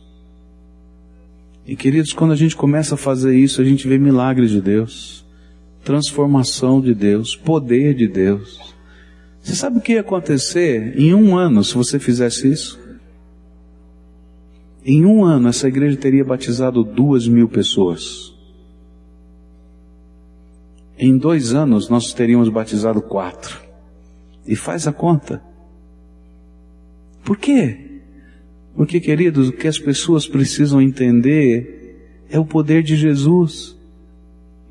[1.65, 5.23] E queridos, quando a gente começa a fazer isso, a gente vê milagres de Deus,
[5.83, 8.59] transformação de Deus, poder de Deus.
[9.41, 12.80] Você sabe o que ia acontecer em um ano se você fizesse isso?
[14.83, 18.33] Em um ano, essa igreja teria batizado duas mil pessoas.
[20.97, 23.61] Em dois anos, nós teríamos batizado quatro.
[24.45, 25.41] E faz a conta.
[27.23, 28.01] Por quê?
[28.75, 33.77] Porque, queridos, o que as pessoas precisam entender é o poder de Jesus.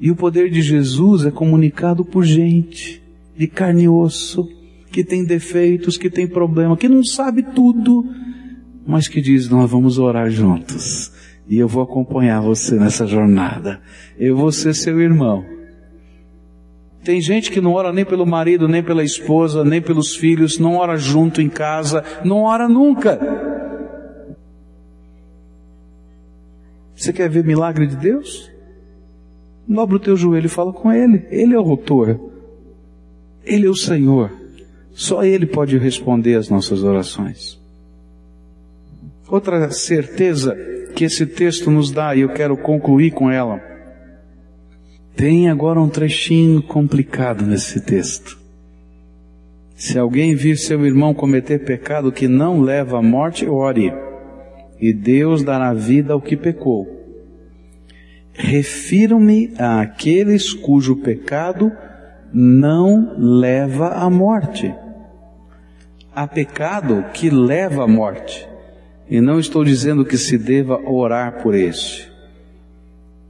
[0.01, 3.01] E o poder de Jesus é comunicado por gente
[3.37, 4.49] de carne e osso,
[4.91, 8.05] que tem defeitos, que tem problema, que não sabe tudo,
[8.91, 11.13] mas que diz: Nós vamos orar juntos.
[11.49, 13.81] E eu vou acompanhar você nessa jornada.
[14.19, 15.45] Eu vou ser seu irmão.
[17.03, 20.77] Tem gente que não ora nem pelo marido, nem pela esposa, nem pelos filhos, não
[20.77, 23.19] ora junto em casa, não ora nunca.
[26.95, 28.51] Você quer ver milagre de Deus?
[29.67, 31.27] Dobra o teu joelho e fala com Ele.
[31.31, 32.21] Ele é o autor.
[33.45, 34.31] Ele é o Senhor.
[34.93, 37.60] Só Ele pode responder às nossas orações.
[39.31, 40.57] Outra certeza
[40.97, 43.61] que esse texto nos dá, e eu quero concluir com ela,
[45.15, 48.37] tem agora um trechinho complicado nesse texto.
[49.77, 53.93] Se alguém vir seu irmão cometer pecado que não leva à morte, ore,
[54.81, 56.89] e Deus dará vida ao que pecou.
[58.33, 61.71] Refiro-me àqueles cujo pecado
[62.33, 64.75] não leva à morte.
[66.13, 68.50] Há pecado que leva à morte.
[69.11, 72.09] E não estou dizendo que se deva orar por este.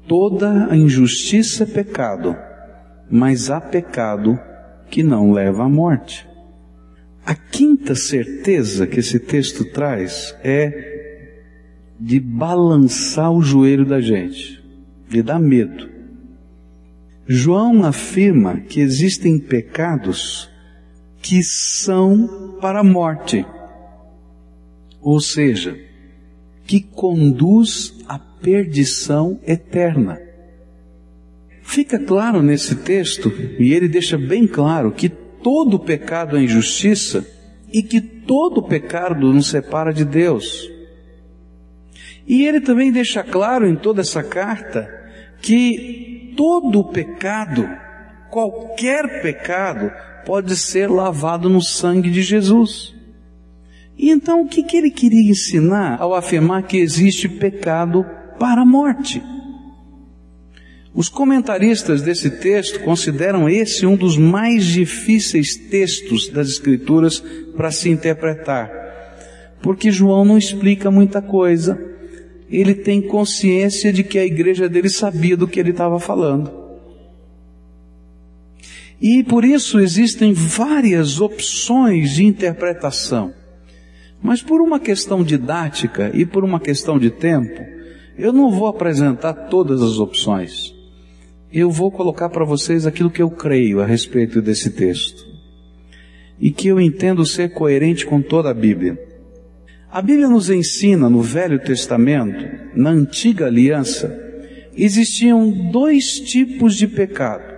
[0.07, 2.37] Toda a injustiça é pecado,
[3.11, 4.39] mas há pecado
[4.91, 6.29] que não leva à morte.
[7.25, 10.91] A quinta certeza que esse texto traz é
[11.99, 14.63] de balançar o joelho da gente,
[15.09, 15.89] de dar medo.
[17.27, 20.51] João afirma que existem pecados
[21.23, 23.47] que são para a morte
[25.01, 25.79] ou seja,
[26.67, 30.21] que conduz à perdição eterna.
[31.63, 37.27] Fica claro nesse texto, e ele deixa bem claro, que todo pecado é injustiça
[37.73, 40.71] e que todo pecado nos separa de Deus.
[42.27, 44.89] E ele também deixa claro em toda essa carta
[45.41, 47.69] que todo pecado,
[48.31, 49.91] qualquer pecado,
[50.25, 52.95] pode ser lavado no sangue de Jesus.
[54.01, 58.03] E então o que, que ele queria ensinar ao afirmar que existe pecado
[58.39, 59.23] para a morte?
[60.95, 67.23] Os comentaristas desse texto consideram esse um dos mais difíceis textos das Escrituras
[67.55, 68.71] para se interpretar,
[69.61, 71.79] porque João não explica muita coisa.
[72.49, 76.51] Ele tem consciência de que a igreja dele sabia do que ele estava falando.
[78.99, 83.39] E por isso existem várias opções de interpretação.
[84.23, 87.61] Mas por uma questão didática e por uma questão de tempo,
[88.19, 90.79] eu não vou apresentar todas as opções
[91.53, 95.27] eu vou colocar para vocês aquilo que eu creio a respeito desse texto
[96.39, 98.99] e que eu entendo ser coerente com toda a Bíblia.
[99.91, 104.17] A Bíblia nos ensina no Velho Testamento, na Antiga Aliança,
[104.77, 107.51] existiam dois tipos de pecado.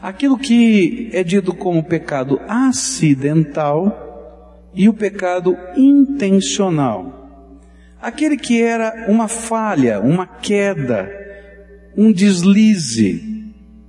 [0.00, 4.11] Aquilo que é dito como pecado acidental
[4.74, 7.20] e o pecado intencional.
[8.00, 11.10] Aquele que era uma falha, uma queda,
[11.96, 13.32] um deslize,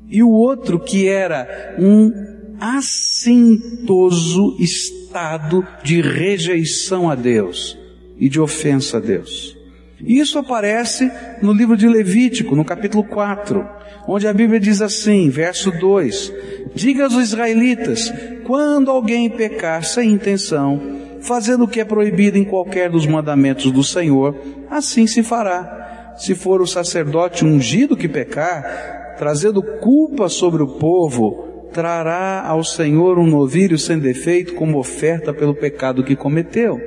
[0.08, 2.12] e o outro que era um
[2.60, 7.78] assintoso estado de rejeição a Deus
[8.18, 9.58] e de ofensa a Deus.
[10.06, 13.66] Isso aparece no livro de Levítico, no capítulo 4,
[14.08, 16.34] onde a Bíblia diz assim, verso 2:
[16.76, 18.14] Diga aos israelitas,
[18.46, 20.82] quando alguém pecar sem intenção,
[21.22, 24.36] fazendo o que é proibido em qualquer dos mandamentos do Senhor,
[24.70, 25.84] assim se fará
[26.16, 33.18] se for o sacerdote ungido que pecar, trazendo culpa sobre o povo, trará ao Senhor
[33.18, 36.80] um novilho sem defeito como oferta pelo pecado que cometeu.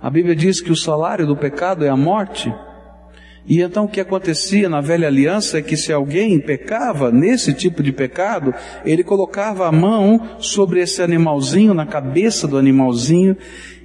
[0.00, 2.52] A Bíblia diz que o salário do pecado é a morte.
[3.48, 7.82] E então o que acontecia na velha aliança é que se alguém pecava nesse tipo
[7.82, 13.36] de pecado, ele colocava a mão sobre esse animalzinho, na cabeça do animalzinho,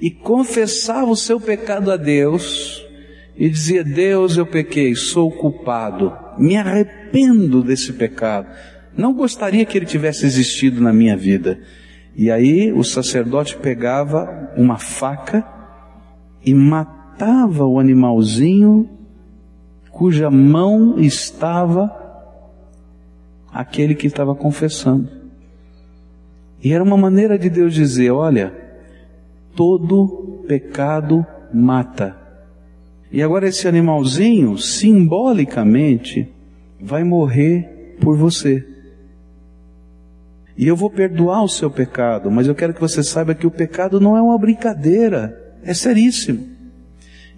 [0.02, 2.86] e confessava o seu pecado a Deus,
[3.38, 8.48] e dizia: Deus, eu pequei, sou culpado, me arrependo desse pecado.
[8.96, 11.60] Não gostaria que ele tivesse existido na minha vida.
[12.16, 15.63] E aí o sacerdote pegava uma faca
[16.46, 18.90] e matava o animalzinho
[19.92, 21.92] cuja mão estava
[23.52, 25.10] aquele que estava confessando.
[26.64, 28.54] E era uma maneira de Deus dizer: olha,
[29.56, 32.24] todo pecado mata
[33.14, 36.28] e agora esse animalzinho, simbolicamente,
[36.82, 38.68] vai morrer por você.
[40.58, 43.52] E eu vou perdoar o seu pecado, mas eu quero que você saiba que o
[43.52, 46.54] pecado não é uma brincadeira, é seríssimo.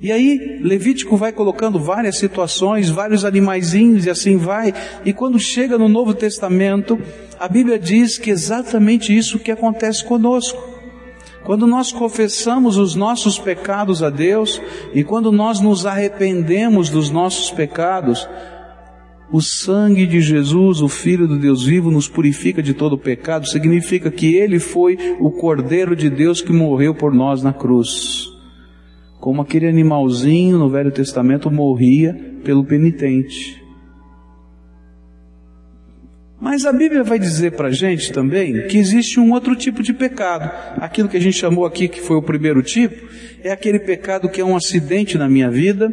[0.01, 4.73] E aí, Levítico vai colocando várias situações, vários animaizinhos e assim vai.
[5.05, 6.99] E quando chega no Novo Testamento,
[7.39, 10.75] a Bíblia diz que exatamente isso que acontece conosco.
[11.45, 14.61] Quando nós confessamos os nossos pecados a Deus
[14.93, 18.27] e quando nós nos arrependemos dos nossos pecados,
[19.31, 24.11] o sangue de Jesus, o Filho do Deus vivo, nos purifica de todo pecado, significa
[24.11, 28.27] que Ele foi o Cordeiro de Deus que morreu por nós na cruz.
[29.19, 32.13] Como aquele animalzinho no Velho Testamento morria
[32.43, 33.63] pelo penitente.
[36.39, 39.93] Mas a Bíblia vai dizer para a gente também que existe um outro tipo de
[39.93, 40.51] pecado.
[40.77, 43.07] Aquilo que a gente chamou aqui, que foi o primeiro tipo,
[43.43, 45.91] é aquele pecado que é um acidente na minha vida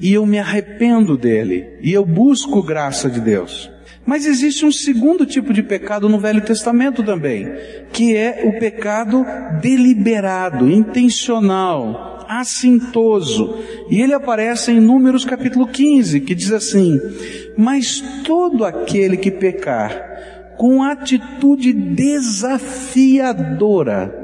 [0.00, 3.70] e eu me arrependo dele e eu busco graça de Deus.
[4.06, 7.50] Mas existe um segundo tipo de pecado no Velho Testamento também,
[7.92, 9.24] que é o pecado
[9.62, 13.56] deliberado, intencional, assintoso.
[13.88, 17.00] E ele aparece em Números capítulo 15, que diz assim:
[17.56, 20.12] Mas todo aquele que pecar
[20.58, 24.23] com atitude desafiadora,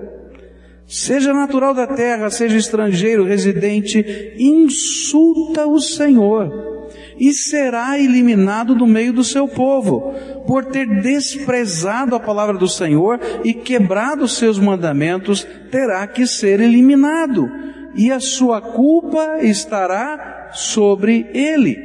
[0.90, 6.68] seja natural da terra, seja estrangeiro, residente, insulta o Senhor
[7.16, 10.12] e será eliminado do meio do seu povo,
[10.46, 16.60] por ter desprezado a palavra do Senhor e quebrado os seus mandamentos, terá que ser
[16.60, 17.48] eliminado
[17.94, 21.76] e a sua culpa estará sobre ele.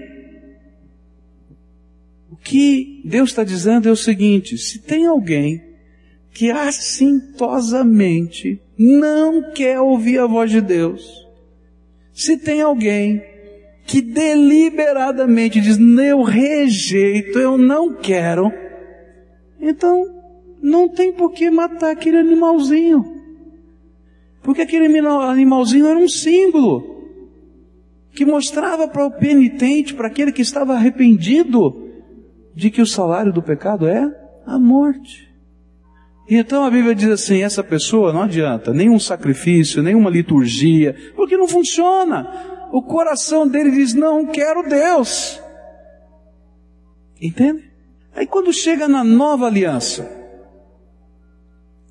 [2.31, 5.64] O que Deus está dizendo é o seguinte: se tem alguém
[6.35, 11.25] que assintosamente não quer ouvir a voz de Deus,
[12.11, 13.23] se tem alguém
[13.85, 18.51] que deliberadamente diz, eu rejeito, eu não quero,
[19.61, 20.03] então
[20.61, 23.15] não tem por que matar aquele animalzinho.
[24.43, 26.83] Porque aquele animalzinho era um símbolo
[28.11, 31.93] que mostrava para o penitente, para aquele que estava arrependido,
[32.53, 34.13] de que o salário do pecado é
[34.45, 35.24] a morte.
[36.27, 41.37] E então a Bíblia diz assim: essa pessoa não adianta nenhum sacrifício, nenhuma liturgia, porque
[41.37, 42.67] não funciona.
[42.71, 45.41] O coração dele diz: não quero Deus.
[47.21, 47.63] Entende?
[48.15, 50.09] Aí quando chega na nova aliança,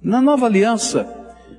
[0.02, 1.08] na nova aliança,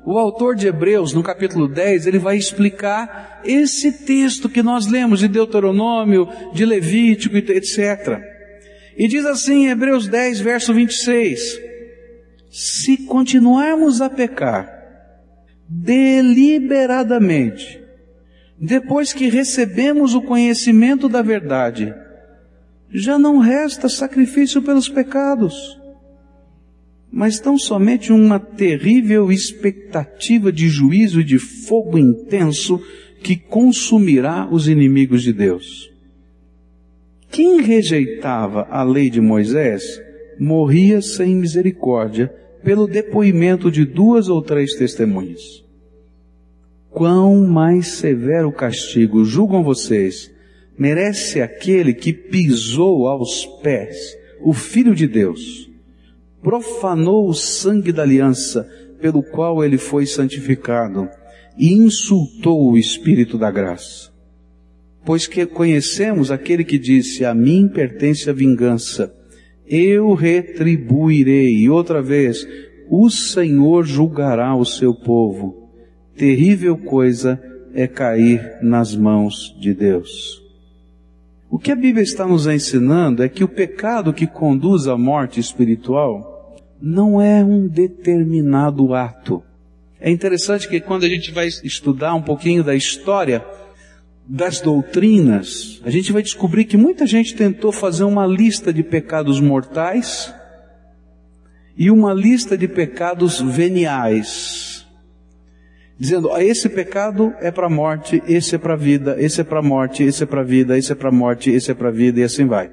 [0.06, 5.20] o autor de Hebreus, no capítulo 10, ele vai explicar esse texto que nós lemos
[5.20, 8.20] de Deuteronômio, de Levítico, etc.
[8.98, 11.60] E diz assim em Hebreus 10, verso 26:
[12.58, 14.74] Se continuarmos a pecar
[15.68, 17.84] deliberadamente,
[18.58, 21.94] depois que recebemos o conhecimento da verdade,
[22.90, 25.78] já não resta sacrifício pelos pecados
[27.16, 32.78] mas tão somente uma terrível expectativa de juízo e de fogo intenso
[33.24, 35.90] que consumirá os inimigos de Deus.
[37.32, 39.98] Quem rejeitava a lei de Moisés
[40.38, 42.36] morria sem misericórdia
[42.66, 45.64] pelo depoimento de duas ou três testemunhas.
[46.90, 50.32] Quão mais severo castigo, julgam vocês,
[50.78, 55.70] merece aquele que pisou aos pés o Filho de Deus
[56.42, 58.70] profanou o sangue da aliança
[59.02, 61.10] pelo qual ele foi santificado
[61.58, 64.12] e insultou o Espírito da graça.
[65.04, 69.12] Pois que conhecemos aquele que disse, a mim pertence a vingança,
[69.68, 71.56] eu retribuirei.
[71.58, 72.48] E outra vez,
[72.90, 75.70] o Senhor julgará o seu povo.
[76.16, 77.42] Terrível coisa
[77.74, 80.42] é cair nas mãos de Deus.
[81.50, 85.40] O que a Bíblia está nos ensinando é que o pecado que conduz à morte
[85.40, 89.44] espiritual não é um determinado ato.
[90.00, 93.44] É interessante que quando a gente vai estudar um pouquinho da história
[94.28, 99.40] das doutrinas, a gente vai descobrir que muita gente tentou fazer uma lista de pecados
[99.40, 100.34] mortais
[101.78, 104.88] e uma lista de pecados veniais.
[105.98, 110.04] Dizendo, ah, esse pecado é para morte, esse é para vida, esse é para morte,
[110.04, 112.72] esse é para vida, esse é para morte, esse é para vida e assim vai.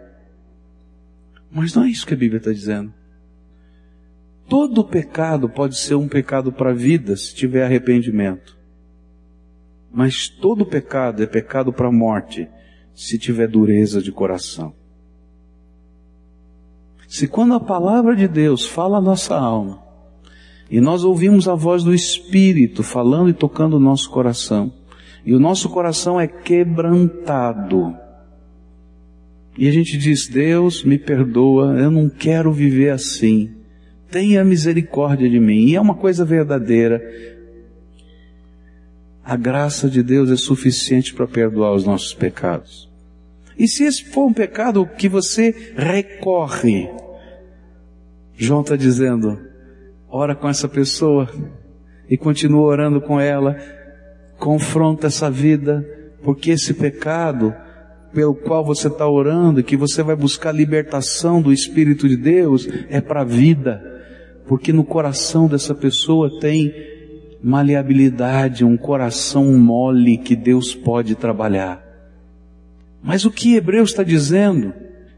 [1.50, 2.92] Mas não é isso que a Bíblia está dizendo.
[4.48, 8.61] Todo pecado pode ser um pecado para a vida se tiver arrependimento.
[9.92, 12.48] Mas todo pecado é pecado para a morte
[12.94, 14.74] se tiver dureza de coração.
[17.08, 19.82] Se quando a palavra de Deus fala a nossa alma,
[20.70, 24.72] e nós ouvimos a voz do Espírito falando e tocando o nosso coração,
[25.24, 27.94] e o nosso coração é quebrantado,
[29.58, 33.62] e a gente diz, Deus me perdoa, eu não quero viver assim
[34.12, 35.64] tenha misericórdia de mim.
[35.68, 37.02] E é uma coisa verdadeira.
[39.24, 42.90] A graça de Deus é suficiente para perdoar os nossos pecados.
[43.58, 46.88] E se esse for um pecado que você recorre,
[48.34, 49.38] João está dizendo,
[50.08, 51.28] ora com essa pessoa
[52.08, 53.56] e continua orando com ela,
[54.38, 55.86] confronta essa vida,
[56.22, 57.54] porque esse pecado
[58.12, 63.00] pelo qual você está orando, que você vai buscar libertação do Espírito de Deus, é
[63.00, 63.92] para a vida
[64.46, 66.72] porque no coração dessa pessoa tem
[67.42, 71.82] maleabilidade, um coração mole que Deus pode trabalhar.
[73.02, 74.72] Mas o que Hebreus está dizendo,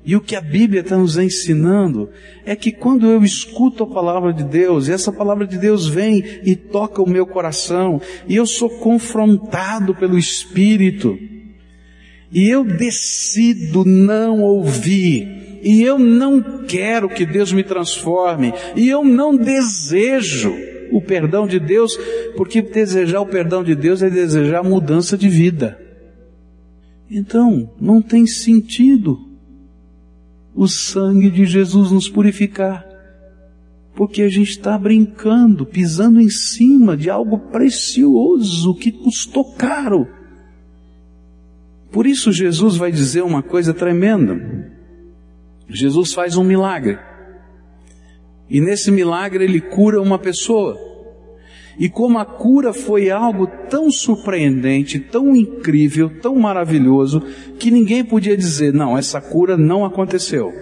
[0.06, 2.08] e o que a Bíblia está nos ensinando,
[2.44, 6.24] é que quando eu escuto a palavra de Deus, e essa palavra de Deus vem
[6.42, 11.18] e toca o meu coração, e eu sou confrontado pelo Espírito,
[12.32, 19.02] e eu decido não ouvir e eu não quero que Deus me transforme, e eu
[19.02, 20.54] não desejo
[20.92, 21.96] o perdão de Deus,
[22.36, 25.78] porque desejar o perdão de Deus é desejar mudança de vida.
[27.10, 29.18] Então, não tem sentido
[30.54, 32.86] o sangue de Jesus nos purificar,
[33.94, 40.08] porque a gente está brincando, pisando em cima de algo precioso que custou caro.
[41.90, 44.72] Por isso Jesus vai dizer uma coisa tremenda.
[45.68, 46.98] Jesus faz um milagre.
[48.48, 50.78] E nesse milagre ele cura uma pessoa.
[51.78, 57.20] E como a cura foi algo tão surpreendente, tão incrível, tão maravilhoso,
[57.58, 60.52] que ninguém podia dizer, não, essa cura não aconteceu.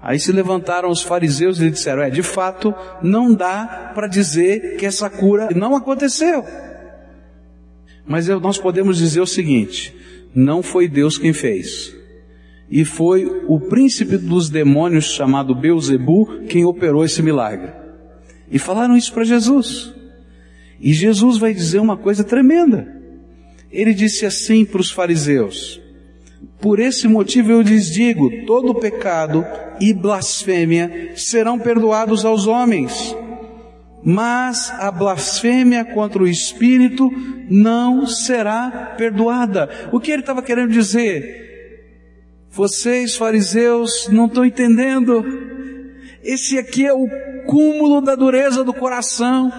[0.00, 4.84] Aí se levantaram os fariseus e disseram, é, de fato, não dá para dizer que
[4.84, 6.44] essa cura não aconteceu.
[8.04, 9.94] Mas nós podemos dizer o seguinte,
[10.34, 12.01] não foi Deus quem fez
[12.72, 17.70] e foi o príncipe dos demônios chamado Beuzebu quem operou esse milagre.
[18.50, 19.92] E falaram isso para Jesus.
[20.80, 22.88] E Jesus vai dizer uma coisa tremenda.
[23.70, 25.82] Ele disse assim para os fariseus:
[26.62, 29.44] Por esse motivo eu lhes digo: todo pecado
[29.78, 33.14] e blasfêmia serão perdoados aos homens,
[34.02, 37.10] mas a blasfêmia contra o Espírito
[37.50, 39.68] não será perdoada.
[39.92, 41.41] O que ele estava querendo dizer?
[42.52, 45.24] Vocês, fariseus, não estão entendendo.
[46.22, 47.08] Esse aqui é o
[47.46, 49.50] cúmulo da dureza do coração.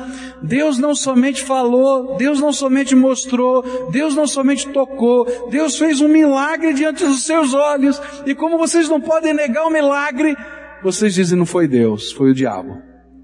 [0.44, 6.08] Deus não somente falou, Deus não somente mostrou, Deus não somente tocou, Deus fez um
[6.08, 8.00] milagre diante dos seus olhos.
[8.28, 10.38] E como vocês não podem negar o milagre,
[10.84, 12.80] vocês dizem não foi Deus, foi o diabo.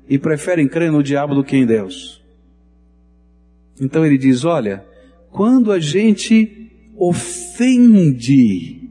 [0.08, 2.20] E preferem crer no diabo do que em Deus.
[3.80, 4.84] Então ele diz: olha,
[5.30, 8.89] quando a gente ofende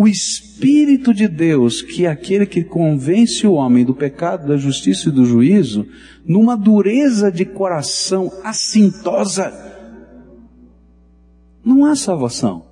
[0.00, 5.10] o Espírito de Deus, que é aquele que convence o homem do pecado, da justiça
[5.10, 5.86] e do juízo,
[6.24, 9.52] numa dureza de coração assintosa,
[11.62, 12.64] não há salvação.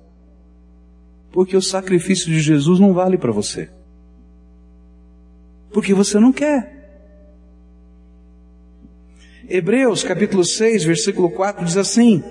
[1.31, 3.69] Porque o sacrifício de Jesus não vale para você.
[5.71, 7.13] Porque você não quer.
[9.47, 12.23] Hebreus capítulo 6, versículo 4 diz assim: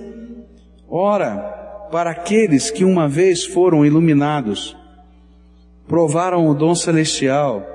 [0.88, 1.36] Ora,
[1.92, 4.76] para aqueles que uma vez foram iluminados,
[5.88, 7.66] provaram o dom celestial,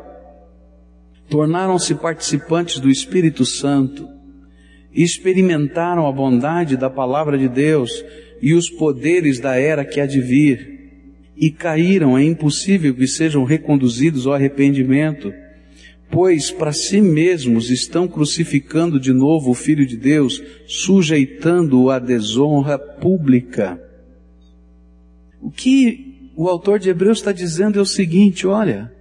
[1.27, 4.07] tornaram-se participantes do Espírito Santo,
[4.93, 8.05] experimentaram a bondade da palavra de Deus
[8.39, 10.71] e os poderes da era que há de vir,
[11.35, 15.33] e caíram, é impossível que sejam reconduzidos ao arrependimento,
[16.11, 22.77] pois para si mesmos estão crucificando de novo o Filho de Deus, sujeitando-o à desonra
[22.77, 23.81] pública.
[25.41, 28.91] O que o autor de Hebreus está dizendo é o seguinte: olha,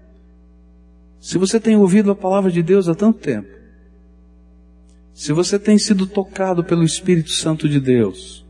[1.21, 3.49] se você tem ouvido a palavra de Deus há tanto tempo,
[5.15, 8.45] se você tem sido tocado pelo Espírito Santo de Deus,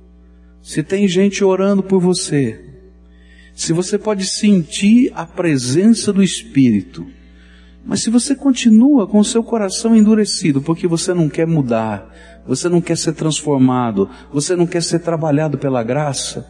[0.62, 2.60] se tem gente orando por você,
[3.54, 7.06] se você pode sentir a presença do Espírito,
[7.84, 12.14] mas se você continua com o seu coração endurecido porque você não quer mudar,
[12.46, 16.48] você não quer ser transformado, você não quer ser trabalhado pela graça,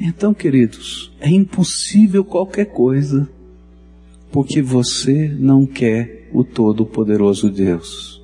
[0.00, 3.28] então, queridos, é impossível qualquer coisa,
[4.30, 8.22] porque você não quer o Todo-Poderoso Deus.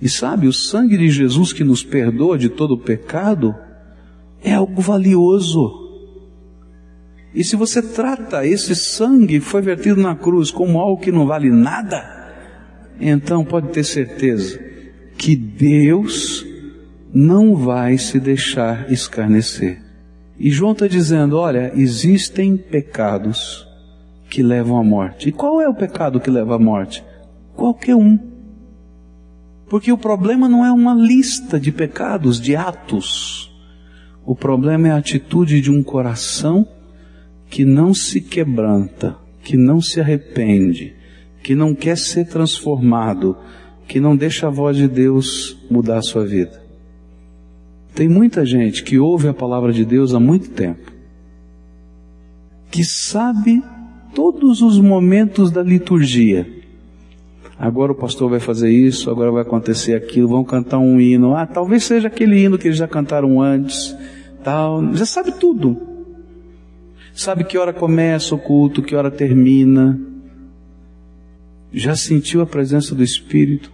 [0.00, 3.54] E sabe, o sangue de Jesus que nos perdoa de todo o pecado
[4.42, 5.86] é algo valioso.
[7.34, 11.26] E se você trata esse sangue que foi vertido na cruz como algo que não
[11.26, 12.02] vale nada,
[13.00, 14.58] então pode ter certeza
[15.16, 16.46] que Deus
[17.12, 19.87] não vai se deixar escarnecer.
[20.38, 23.66] E João está dizendo: olha, existem pecados
[24.30, 25.28] que levam à morte.
[25.28, 27.02] E qual é o pecado que leva à morte?
[27.56, 28.18] Qualquer um.
[29.68, 33.52] Porque o problema não é uma lista de pecados, de atos.
[34.24, 36.66] O problema é a atitude de um coração
[37.50, 40.94] que não se quebranta, que não se arrepende,
[41.42, 43.36] que não quer ser transformado,
[43.86, 46.67] que não deixa a voz de Deus mudar a sua vida.
[47.98, 50.92] Tem muita gente que ouve a palavra de Deus há muito tempo,
[52.70, 53.60] que sabe
[54.14, 56.48] todos os momentos da liturgia.
[57.58, 61.34] Agora o pastor vai fazer isso, agora vai acontecer aquilo, vão cantar um hino.
[61.34, 63.96] Ah, talvez seja aquele hino que eles já cantaram antes,
[64.44, 64.94] tal.
[64.94, 65.76] Já sabe tudo.
[67.12, 69.98] Sabe que hora começa o culto, que hora termina.
[71.72, 73.72] Já sentiu a presença do Espírito?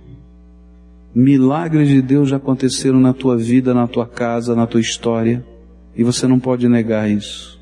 [1.14, 5.46] Milagres de Deus já aconteceram na tua vida, na tua casa, na tua história,
[5.94, 7.60] e você não pode negar isso.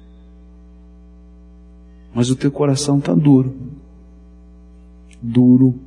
[2.14, 3.54] Mas o teu coração está duro.
[5.20, 5.78] Duro.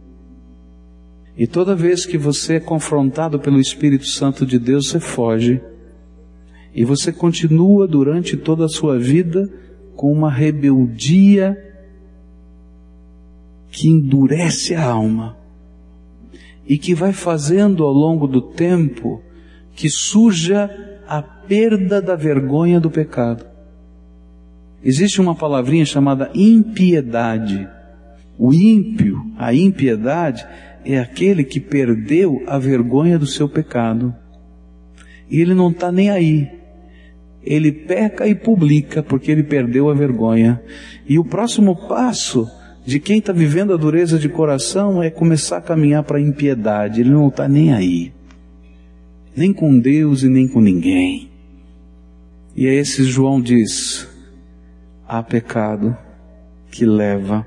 [1.35, 5.59] E toda vez que você é confrontado pelo Espírito Santo de Deus, você foge.
[6.73, 9.51] E você continua durante toda a sua vida
[9.95, 11.57] com uma rebeldia
[13.71, 15.44] que endurece a alma
[16.67, 19.21] e que vai fazendo ao longo do tempo
[19.75, 20.69] que suja
[21.07, 23.45] a perda da vergonha do pecado.
[24.83, 27.67] Existe uma palavrinha chamada impiedade.
[28.37, 30.45] O ímpio, a impiedade,
[30.83, 34.13] é aquele que perdeu a vergonha do seu pecado.
[35.29, 36.49] E ele não está nem aí.
[37.43, 40.61] Ele peca e publica porque ele perdeu a vergonha.
[41.07, 42.47] E o próximo passo
[42.85, 47.01] de quem está vivendo a dureza de coração é começar a caminhar para a impiedade.
[47.01, 48.13] Ele não está nem aí.
[49.35, 51.29] Nem com Deus e nem com ninguém.
[52.55, 54.07] E é esse João diz:
[55.07, 55.97] há pecado
[56.69, 57.45] que leva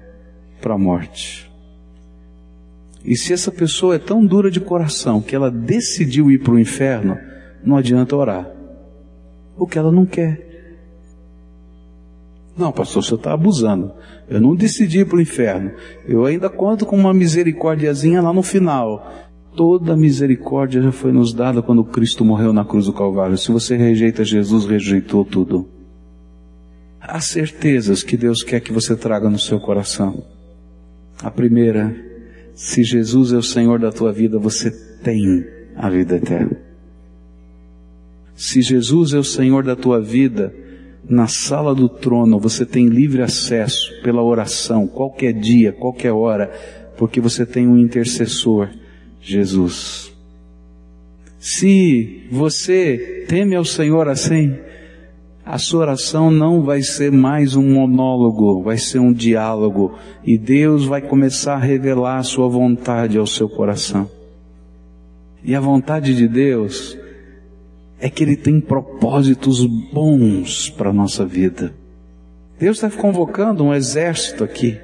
[0.60, 1.48] para a morte.
[3.04, 6.58] E se essa pessoa é tão dura de coração que ela decidiu ir para o
[6.58, 7.16] inferno,
[7.64, 8.50] não adianta orar.
[9.56, 10.47] Porque ela não quer.
[12.58, 13.92] Não, pastor, senhor está abusando.
[14.28, 15.70] Eu não decidi ir para o inferno.
[16.06, 19.12] Eu ainda conto com uma misericórdiazinha lá no final.
[19.54, 23.38] Toda misericórdia já foi nos dada quando Cristo morreu na cruz do Calvário.
[23.38, 25.68] Se você rejeita Jesus, rejeitou tudo.
[27.00, 30.24] Há certezas que Deus quer que você traga no seu coração.
[31.22, 31.94] A primeira,
[32.54, 34.70] se Jesus é o Senhor da tua vida, você
[35.02, 35.44] tem
[35.76, 36.56] a vida eterna.
[38.34, 40.52] Se Jesus é o Senhor da tua vida,
[41.08, 46.52] na sala do trono você tem livre acesso pela oração, qualquer dia, qualquer hora,
[46.96, 48.68] porque você tem um intercessor,
[49.20, 50.12] Jesus.
[51.38, 54.54] Se você teme ao Senhor assim,
[55.44, 60.84] a sua oração não vai ser mais um monólogo, vai ser um diálogo, e Deus
[60.84, 64.10] vai começar a revelar a sua vontade ao seu coração.
[65.42, 66.98] E a vontade de Deus
[68.00, 71.74] é que Ele tem propósitos bons para a nossa vida.
[72.58, 74.78] Deus está convocando um exército aqui.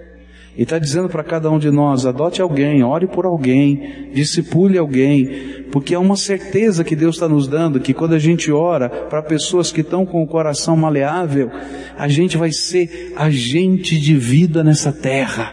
[0.57, 5.65] E está dizendo para cada um de nós, adote alguém, ore por alguém, discipule alguém,
[5.73, 9.21] porque é uma certeza que Deus está nos dando, que quando a gente ora para
[9.21, 11.51] pessoas que estão com o coração maleável,
[11.99, 15.53] a gente vai ser agente de vida nessa terra.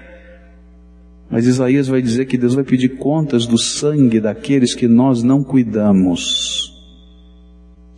[1.31, 5.43] Mas Isaías vai dizer que Deus vai pedir contas do sangue daqueles que nós não
[5.43, 6.60] cuidamos.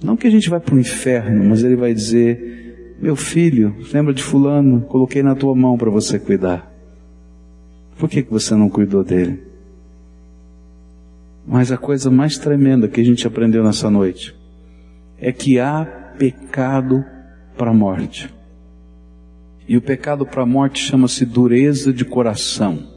[0.04, 4.14] Não que a gente vai para o inferno, mas ele vai dizer: Meu filho, lembra
[4.14, 4.82] de Fulano?
[4.82, 6.70] Coloquei na tua mão para você cuidar.
[7.98, 9.42] Por que, que você não cuidou dele?
[11.48, 14.36] Mas a coisa mais tremenda que a gente aprendeu nessa noite
[15.18, 15.86] é que há
[16.18, 17.06] pecado
[17.58, 18.30] para a morte.
[19.68, 22.92] E o pecado para a morte chama-se dureza de coração.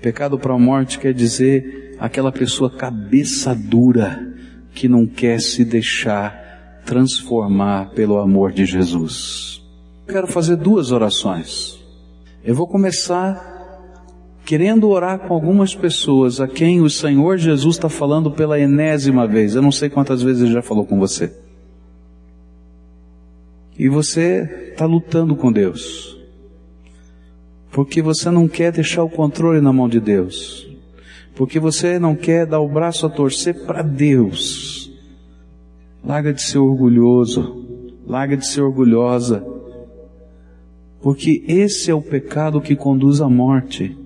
[0.00, 4.28] Pecado para a morte quer dizer aquela pessoa cabeça dura
[4.74, 9.62] que não quer se deixar transformar pelo amor de Jesus.
[10.06, 11.78] quero fazer duas orações.
[12.42, 13.56] Eu vou começar
[14.46, 19.54] querendo orar com algumas pessoas a quem o Senhor Jesus está falando pela enésima vez.
[19.54, 21.30] Eu não sei quantas vezes ele já falou com você.
[23.78, 26.16] E você está lutando com Deus.
[27.70, 30.67] Porque você não quer deixar o controle na mão de Deus
[31.38, 34.92] porque você não quer dar o braço a torcer para Deus.
[36.04, 37.64] Larga de ser orgulhoso,
[38.04, 39.46] larga de ser orgulhosa,
[41.00, 43.96] porque esse é o pecado que conduz à morte.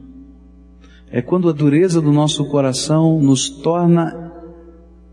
[1.10, 4.30] É quando a dureza do nosso coração nos torna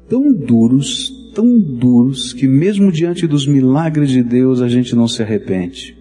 [0.09, 5.23] tão duros, tão duros, que mesmo diante dos milagres de Deus a gente não se
[5.23, 5.97] arrepende.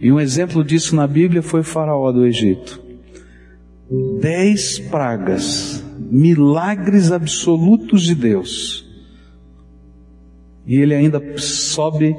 [0.00, 2.81] E um exemplo disso na Bíblia foi Faraó do Egito
[4.20, 8.86] dez pragas, milagres absolutos de Deus.
[10.66, 12.16] E ele ainda sobe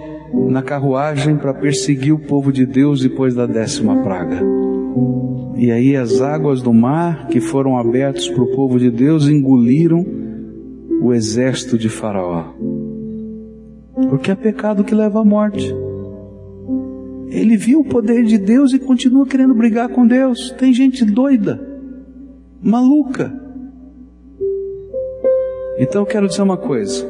[0.49, 4.41] na carruagem para perseguir o povo de Deus depois da décima praga.
[5.55, 10.05] E aí as águas do mar que foram abertas para o povo de Deus engoliram
[11.01, 12.53] o exército de Faraó.
[14.09, 15.74] Porque é pecado que leva à morte.
[17.30, 20.51] Ele viu o poder de Deus e continua querendo brigar com Deus.
[20.51, 21.59] Tem gente doida,
[22.64, 23.32] maluca.
[25.78, 27.05] Então eu quero dizer uma coisa.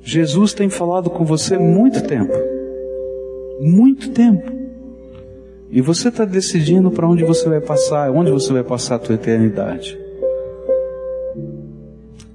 [0.00, 2.34] Jesus tem falado com você muito tempo.
[3.60, 4.50] Muito tempo.
[5.70, 9.14] E você está decidindo para onde você vai passar, onde você vai passar a tua
[9.14, 9.98] eternidade.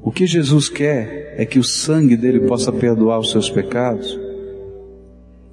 [0.01, 4.27] O que Jesus quer é que o sangue dele possa perdoar os seus pecados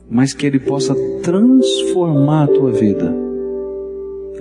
[0.09, 3.14] mas que Ele possa transformar a tua vida.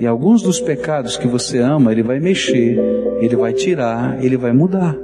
[0.04, 2.78] E alguns dos pecados que você ama, Ele vai mexer,
[3.22, 4.98] Ele vai tirar, Ele vai mudar,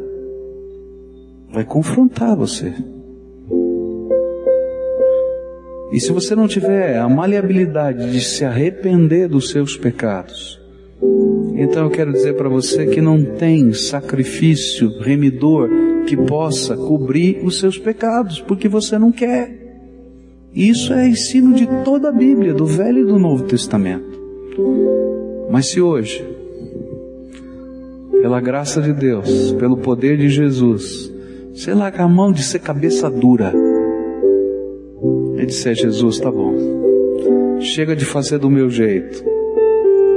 [1.53, 2.73] vai confrontar você.
[5.93, 10.59] E se você não tiver a maleabilidade de se arrepender dos seus pecados,
[11.55, 15.69] então eu quero dizer para você que não tem sacrifício remidor
[16.07, 19.49] que possa cobrir os seus pecados, porque você não quer.
[20.53, 24.18] Isso é ensino de toda a Bíblia, do Velho e do Novo Testamento.
[25.49, 26.25] Mas se hoje,
[28.21, 31.11] pela graça de Deus, pelo poder de Jesus,
[31.53, 33.53] você larga a mão de ser cabeça dura
[35.37, 39.23] e disser: Jesus, tá bom, chega de fazer do meu jeito,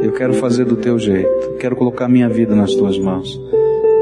[0.03, 3.40] eu quero fazer do teu jeito, quero colocar minha vida nas tuas mãos.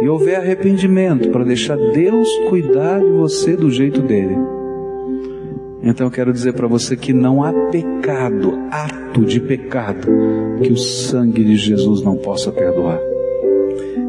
[0.03, 4.60] E houver arrependimento para deixar Deus cuidar de você do jeito dele
[5.83, 10.09] Então eu quero dizer para você que não há pecado, ato de pecado,
[10.63, 13.01] que o sangue de Jesus não possa perdoar.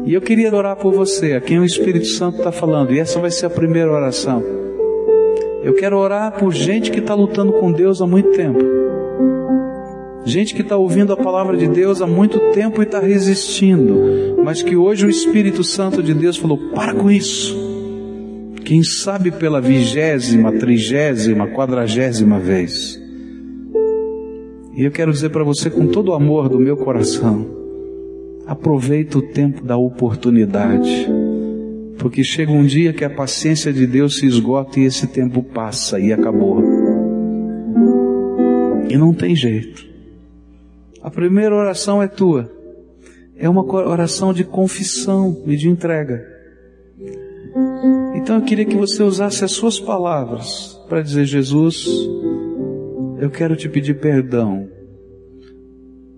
[0.04, 3.20] E eu queria orar por você, a quem o Espírito Santo está falando, e essa
[3.20, 4.42] vai ser a primeira oração.
[5.62, 8.58] Eu quero orar por gente que está lutando com Deus há muito tempo.
[10.24, 14.60] Gente que está ouvindo a palavra de Deus há muito tempo e está resistindo, mas
[14.60, 17.61] que hoje o Espírito Santo de Deus falou: para com isso.
[18.64, 23.00] Quem sabe pela vigésima, trigésima, quadragésima vez.
[24.74, 27.46] E eu quero dizer para você com todo o amor do meu coração:
[28.46, 31.08] aproveita o tempo da oportunidade
[32.02, 36.00] porque chega um dia que a paciência de Deus se esgota e esse tempo passa
[36.00, 36.60] e acabou.
[38.90, 39.86] E não tem jeito.
[41.00, 42.50] A primeira oração é tua.
[43.36, 46.26] É uma oração de confissão e de entrega.
[48.14, 51.86] Então eu queria que você usasse as suas palavras para dizer: Jesus,
[53.18, 54.68] eu quero te pedir perdão,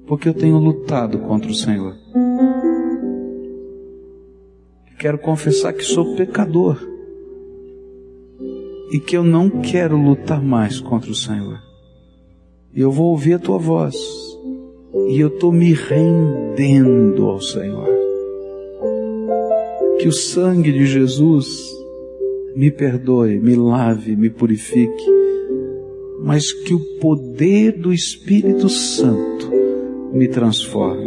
[0.06, 1.94] porque eu tenho lutado contra o Senhor.
[4.98, 6.78] Quero confessar que sou pecador
[8.90, 11.58] e que eu não quero lutar mais contra o Senhor.
[12.74, 13.96] E eu vou ouvir a tua voz
[15.08, 17.93] e eu estou me rendendo ao Senhor.
[20.04, 21.46] Que o sangue de Jesus
[22.54, 25.02] me perdoe, me lave, me purifique,
[26.20, 29.50] mas que o poder do Espírito Santo
[30.12, 31.06] me transforme.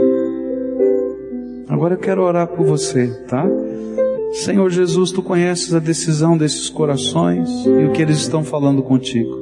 [1.68, 3.48] Agora eu quero orar por você, tá?
[4.32, 9.38] Senhor Jesus, tu conheces a decisão desses corações e o que eles estão falando contigo.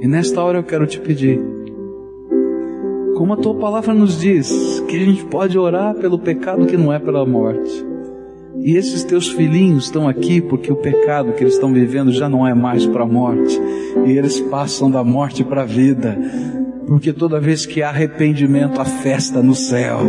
[0.00, 1.40] E nesta hora eu quero te pedir,
[3.16, 6.92] como a tua palavra nos diz, que a gente pode orar pelo pecado que não
[6.92, 7.84] é pela morte.
[8.58, 12.46] E esses teus filhinhos estão aqui porque o pecado que eles estão vivendo já não
[12.46, 13.60] é mais para a morte,
[14.06, 16.16] e eles passam da morte para a vida,
[16.86, 20.00] porque toda vez que há arrependimento, há festa no céu.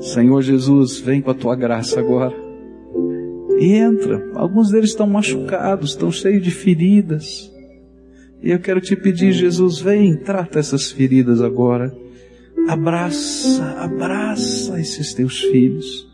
[0.00, 2.34] Senhor Jesus, vem com a tua graça agora.
[3.58, 4.30] E entra.
[4.34, 7.50] Alguns deles estão machucados, estão cheios de feridas.
[8.42, 11.96] E eu quero te pedir, Jesus, vem, trata essas feridas agora.
[12.68, 16.06] Abraça, abraça esses teus filhos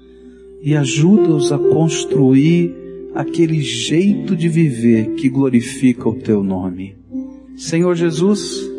[0.62, 2.74] e ajuda-os a construir
[3.14, 6.96] aquele jeito de viver que glorifica o teu nome.
[7.56, 8.70] Senhor Jesus,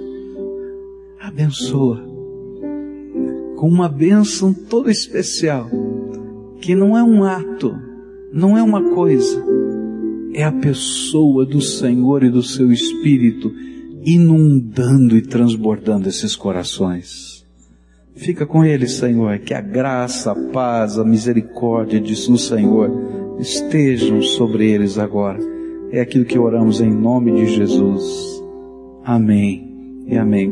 [1.19, 2.03] abençoa
[3.57, 5.69] com uma bênção toda especial,
[6.59, 7.73] que não é um ato,
[8.31, 9.41] não é uma coisa,
[10.33, 13.53] é a pessoa do Senhor e do seu Espírito
[14.03, 17.45] inundando e transbordando esses corações.
[18.15, 22.91] Fica com eles, Senhor, que a graça, a paz, a misericórdia do Senhor
[23.39, 25.39] estejam sobre eles agora.
[25.91, 28.03] É aquilo que oramos em nome de Jesus.
[29.03, 30.51] Amém e amém.